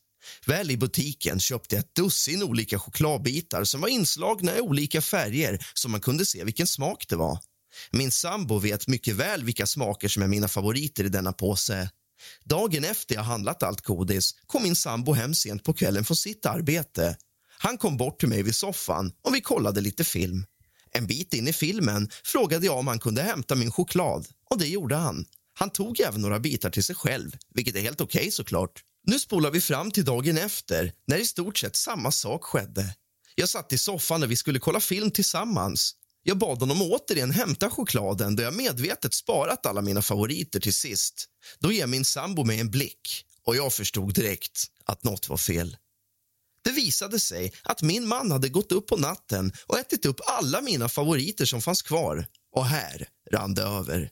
[0.46, 5.66] Väl i butiken köpte jag ett dussin olika chokladbitar som var inslagna i olika färger
[5.74, 7.40] så man kunde se vilken smak det var.
[7.92, 11.90] Min sambo vet mycket väl vilka smaker som är mina favoriter i denna påse.
[12.44, 16.46] Dagen efter jag handlat allt godis kom min sambo hem sent på kvällen från sitt
[16.46, 17.18] arbete.
[17.58, 20.46] Han kom bort till mig vid soffan och vi kollade lite film.
[20.92, 24.68] En bit in i filmen frågade jag om han kunde hämta min choklad och det
[24.68, 25.26] gjorde han.
[25.54, 28.84] Han tog även några bitar till sig själv, vilket är helt okej såklart.
[29.04, 32.96] Nu spolar vi fram till dagen efter när i stort sett samma sak skedde.
[33.36, 35.96] Jag satt i soffan när vi skulle kolla film tillsammans.
[36.24, 41.26] Jag bad honom återigen hämta chokladen då jag medvetet sparat alla mina favoriter till sist.
[41.60, 45.78] Då ger min sambo mig en blick och jag förstod direkt att något var fel.
[46.64, 50.62] Det visade sig att min man hade gått upp på natten och ätit upp alla
[50.62, 52.28] mina favoriter som fanns kvar.
[52.56, 54.12] Och här rann det över.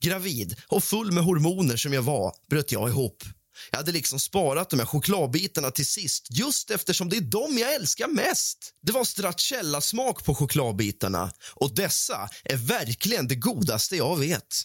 [0.00, 3.24] Gravid och full med hormoner som jag var bröt jag ihop.
[3.70, 7.74] Jag hade liksom sparat de här chokladbitarna till sist just eftersom det är dem jag
[7.74, 8.74] älskar mest.
[8.82, 14.62] Det var stracciatella-smak på chokladbitarna och dessa är verkligen det godaste jag vet.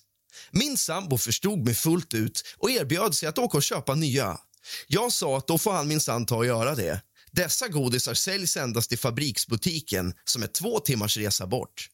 [0.52, 4.38] Min sambo förstod mig fullt ut och erbjöd sig att åka och köpa nya.
[4.88, 7.02] Jag sa att då får han minsann ta och göra det.
[7.32, 11.90] Dessa godisar säljs endast i fabriksbutiken som är två timmars resa bort.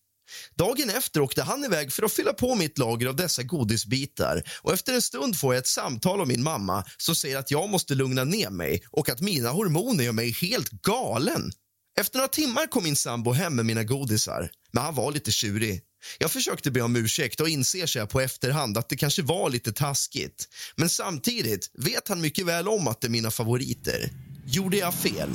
[0.55, 4.73] Dagen efter åkte han iväg för att fylla på mitt lager av dessa godisbitar och
[4.73, 7.95] efter en stund får jag ett samtal av min mamma som säger att jag måste
[7.95, 11.51] lugna ner mig och att mina hormoner gör mig helt galen.
[11.99, 15.81] Efter några timmar kom min sambo hem med mina godisar, men han var lite tjurig.
[16.19, 19.73] Jag försökte be om ursäkt och inser sig på efterhand att det kanske var lite
[19.73, 20.47] taskigt.
[20.75, 24.09] Men samtidigt vet han mycket väl om att det är mina favoriter.
[24.45, 25.29] Gjorde jag fel?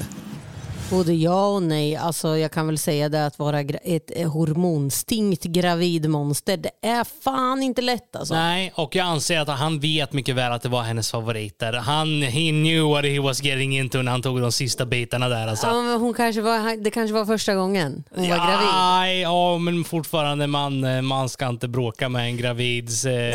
[0.91, 1.97] Både ja och nej.
[1.97, 7.63] Alltså, jag kan väl säga det att vara ett eh, hormonstinkt gravidmonster, det är fan
[7.63, 8.35] inte lätt alltså.
[8.35, 11.73] Nej, och jag anser att han vet mycket väl att det var hennes favoriter.
[11.73, 15.47] Han, he knew what he was getting into när han tog de sista bitarna där.
[15.49, 15.67] Alltså.
[15.67, 18.69] Ja, men hon kanske var, det kanske var första gången hon var gravid.
[18.73, 23.35] Nej, ja, men fortfarande man, eh, man ska inte bråka med en gravids eh,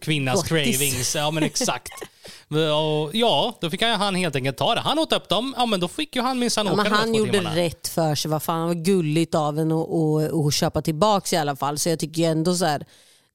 [0.00, 0.48] kvinnas Gottis.
[0.48, 1.16] cravings.
[1.16, 1.92] Ja, men exakt.
[2.50, 4.80] Och, ja, då fick han, helt enkelt ta det.
[4.80, 7.14] Han åt upp dem, ja men då fick ju han minsann Ja, åka men han
[7.14, 7.56] gjorde timmarna.
[7.56, 8.30] rätt för sig.
[8.30, 11.78] Vad fan, var gulligt av en att köpa tillbaks i alla fall.
[11.78, 12.86] Så jag tycker ju ändå så här,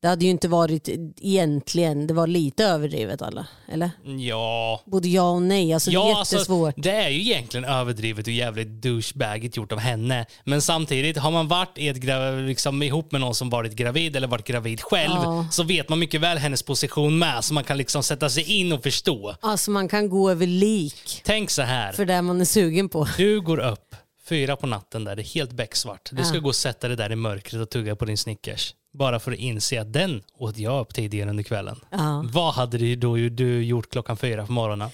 [0.02, 0.90] det hade ju inte varit
[1.22, 3.48] egentligen, det var lite överdrivet alla.
[3.72, 3.92] Eller?
[4.20, 4.82] Ja.
[4.86, 5.74] Både ja och nej.
[5.74, 6.68] Alltså, det är jättesvårt.
[6.68, 10.26] Alltså, det är ju egentligen överdrivet och jävligt douchebagigt gjort av henne.
[10.44, 12.04] Men samtidigt, har man varit i ett
[12.48, 15.48] liksom, ihop med någon som varit gravid eller varit gravid själv Ja.
[15.52, 18.74] så vet man mycket väl hennes position med så man kan liksom sätta sig in
[18.74, 19.36] och förstå.
[19.42, 21.92] Alltså man kan gå över lik Tänk så här.
[21.92, 23.08] för det man är sugen på.
[23.18, 23.96] Du går upp
[24.30, 26.10] fyra på natten där det är helt becksvart.
[26.12, 28.74] Du ska gå och sätta dig där i mörkret och tugga på din Snickers.
[28.94, 31.80] Bara för att inse att den åt jag upp tidigare under kvällen.
[31.90, 32.26] Ja.
[32.34, 34.90] Vad hade du då du gjort klockan fyra på morgonen?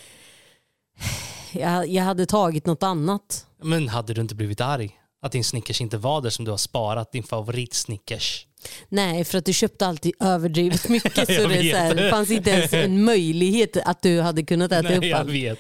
[1.51, 3.45] Jag, jag hade tagit något annat.
[3.61, 4.99] Men hade du inte blivit arg?
[5.21, 8.45] Att din Snickers inte var där som du har sparat, din favorit-Snickers.
[8.89, 11.13] Nej, för att du köpte alltid överdrivet mycket.
[11.35, 14.93] så det, så här, det fanns inte ens en möjlighet att du hade kunnat äta
[14.93, 15.59] upp Nej, jag allt.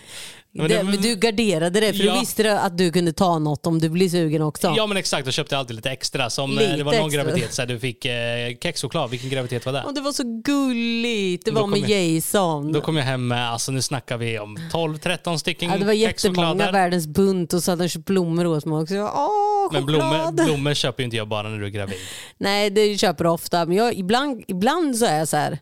[0.57, 2.13] Men Det, men du garderade det, för Ja.
[2.13, 4.73] du visste att du kunde ta något om du blir sugen också.
[4.77, 6.29] Ja men exakt, då köpte jag alltid lite extra.
[6.29, 7.23] Som eh, Lite det var någon extra.
[7.23, 8.13] graviditet så här, du fick eh,
[8.63, 9.09] kexchoklad.
[9.09, 9.83] Vilken graviditet var det?
[9.83, 11.45] Och det var så gulligt.
[11.45, 12.71] Det Då var med jag- Jason.
[12.73, 15.93] Då kom jag hem med, alltså nu snackar vi om 12-13 stycken ja, det var
[15.93, 18.93] jättemånga, världens bunt och så hade de köpt blommor åt mig också.
[18.95, 21.97] Jag, Åh, Men blommor, blommor köper ju inte jag bara när du är gravid.
[22.37, 23.65] Nej, det köper jag ofta.
[23.65, 25.59] Men jag, ibland, ibland så är jag så här.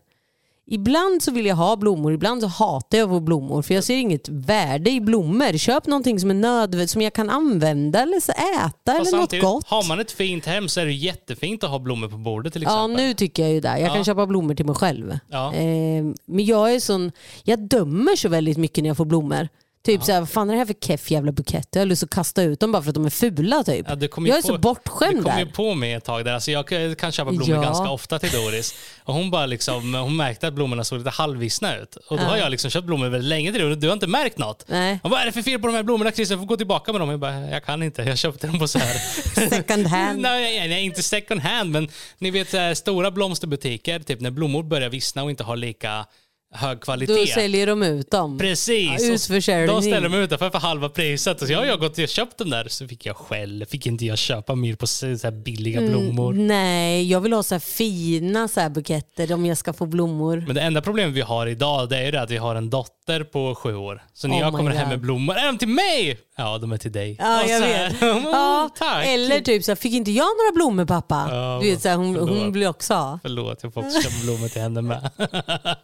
[0.68, 3.62] Ibland så vill jag ha blommor, ibland så hatar jag att få blommor.
[3.62, 5.56] För jag ser inget värde i blommor.
[5.58, 9.40] Köp någonting som är nödvändigt, som jag kan använda eller så äta Fast eller något
[9.40, 9.66] gott.
[9.68, 12.62] har man ett fint hem så är det jättefint att ha blommor på bordet till
[12.62, 13.06] Ja, exempel.
[13.06, 13.68] nu tycker jag ju det.
[13.68, 13.94] Jag Ja.
[13.94, 15.18] kan köpa blommor till mig själv.
[15.30, 15.54] Ja.
[15.54, 17.12] Eh, men jag är sån,
[17.44, 19.48] jag dömer så väldigt mycket när jag får blommor.
[19.86, 21.68] Typ såhär, vad fan är det här för keff jävla bukett?
[21.72, 23.86] Jag har lust att kasta ut dem bara för att de är fula typ.
[23.88, 25.52] Ja, du kom ju jag är på- så bortskämd Du kom ju där.
[25.52, 26.32] på mig ett tag där.
[26.34, 26.68] Alltså jag
[26.98, 27.62] kan- köpa blommor Ja.
[27.62, 28.74] ganska ofta till Doris.
[29.04, 31.96] Och hon, bara liksom, hon märkte att blommorna såg lite halvvissna ut.
[31.96, 34.06] Och då har jag liksom köpt blommor väldigt länge till dig och du har inte
[34.06, 34.64] märkt något.
[34.68, 34.98] Nej.
[35.02, 36.34] Hon bara, vad är det för fel på de här blommorna Christer?
[36.34, 37.10] Jag får gå tillbaka med dem.
[37.10, 38.02] Jag bara, jag kan inte.
[38.02, 38.94] Jag köpte dem på så här.
[39.50, 40.20] Second hand.
[40.20, 44.62] nej, nej, inte second hand, men ni vet så här, stora blomsterbutiker, typ när blommor
[44.62, 46.06] börjar vissna och inte har lika
[46.54, 47.14] hög kvalitet.
[47.20, 48.38] Då säljer de ut dem.
[48.38, 49.28] Precis.
[49.48, 49.66] Ja.
[49.66, 51.40] De ställer de utanför för halva priset.
[51.42, 52.68] Och så jag har jag gått och köpt dem där.
[52.68, 55.90] Så fick jag själv, fick inte jag köpa mer på så här billiga Mm.
[55.90, 56.32] blommor.
[56.32, 60.44] Nej, jag vill ha så här fina så här buketter om jag ska få blommor.
[60.46, 62.70] Men det enda problemet vi har idag det är ju det att vi har en
[62.70, 64.02] dotter på sju år.
[64.14, 64.88] Så när Oh jag kommer hem God.
[64.88, 66.18] med blommor, är de till mig?
[66.38, 67.16] Ja, de är till dig.
[67.20, 67.96] Ja, Och jag här, vet.
[68.32, 69.06] Ja, tack.
[69.06, 71.28] eller typ så här, fick inte jag några blommor pappa?
[71.30, 72.54] Ja, du vet, så här, hon, hon förlåt.
[72.54, 73.18] vill också ha.
[73.22, 75.10] Förlåt, jag får också köpa blommor till henne med.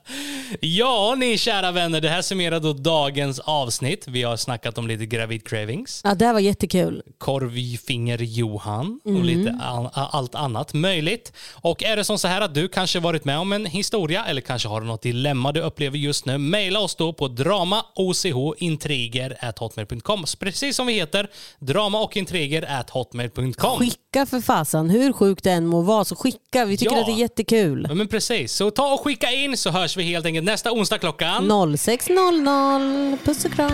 [0.61, 4.05] ja, ni kära vänner, det här summerar då dagens avsnitt.
[4.09, 6.00] Vi har snackat om lite gravid cravings.
[6.05, 7.03] Ja, det här var jättekul.
[7.18, 9.22] Korvfinger-Johan och Mm.
[9.24, 9.59] lite
[9.92, 11.32] allt annat möjligt.
[11.55, 14.40] Och är det som så här att du kanske varit med om en historia eller
[14.40, 20.24] kanske har något dilemma du upplever just nu, mejla oss då på dramaochintriger.hotmail.com.
[20.38, 23.78] Precis som vi heter, drama och intriger hotmail.com.
[23.78, 26.64] Skicka för fasen, hur sjukt det än må vara så skicka.
[26.64, 27.00] Vi tycker Ja.
[27.00, 27.86] att det är jättekul.
[27.88, 30.99] Ja, men precis, så ta och skicka in så hörs vi helt enkelt nästa onsdag
[30.99, 31.53] klockan.
[31.53, 33.18] 06.00.
[33.24, 33.72] Puss och kram.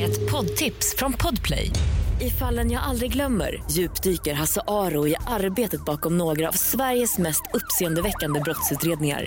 [0.00, 1.70] Ett poddtips från Podplay.
[2.20, 7.42] I fallen jag aldrig glömmer djupdyker Hasse Aro i arbetet bakom några av Sveriges mest
[7.54, 9.26] uppseendeväckande brottsutredningar.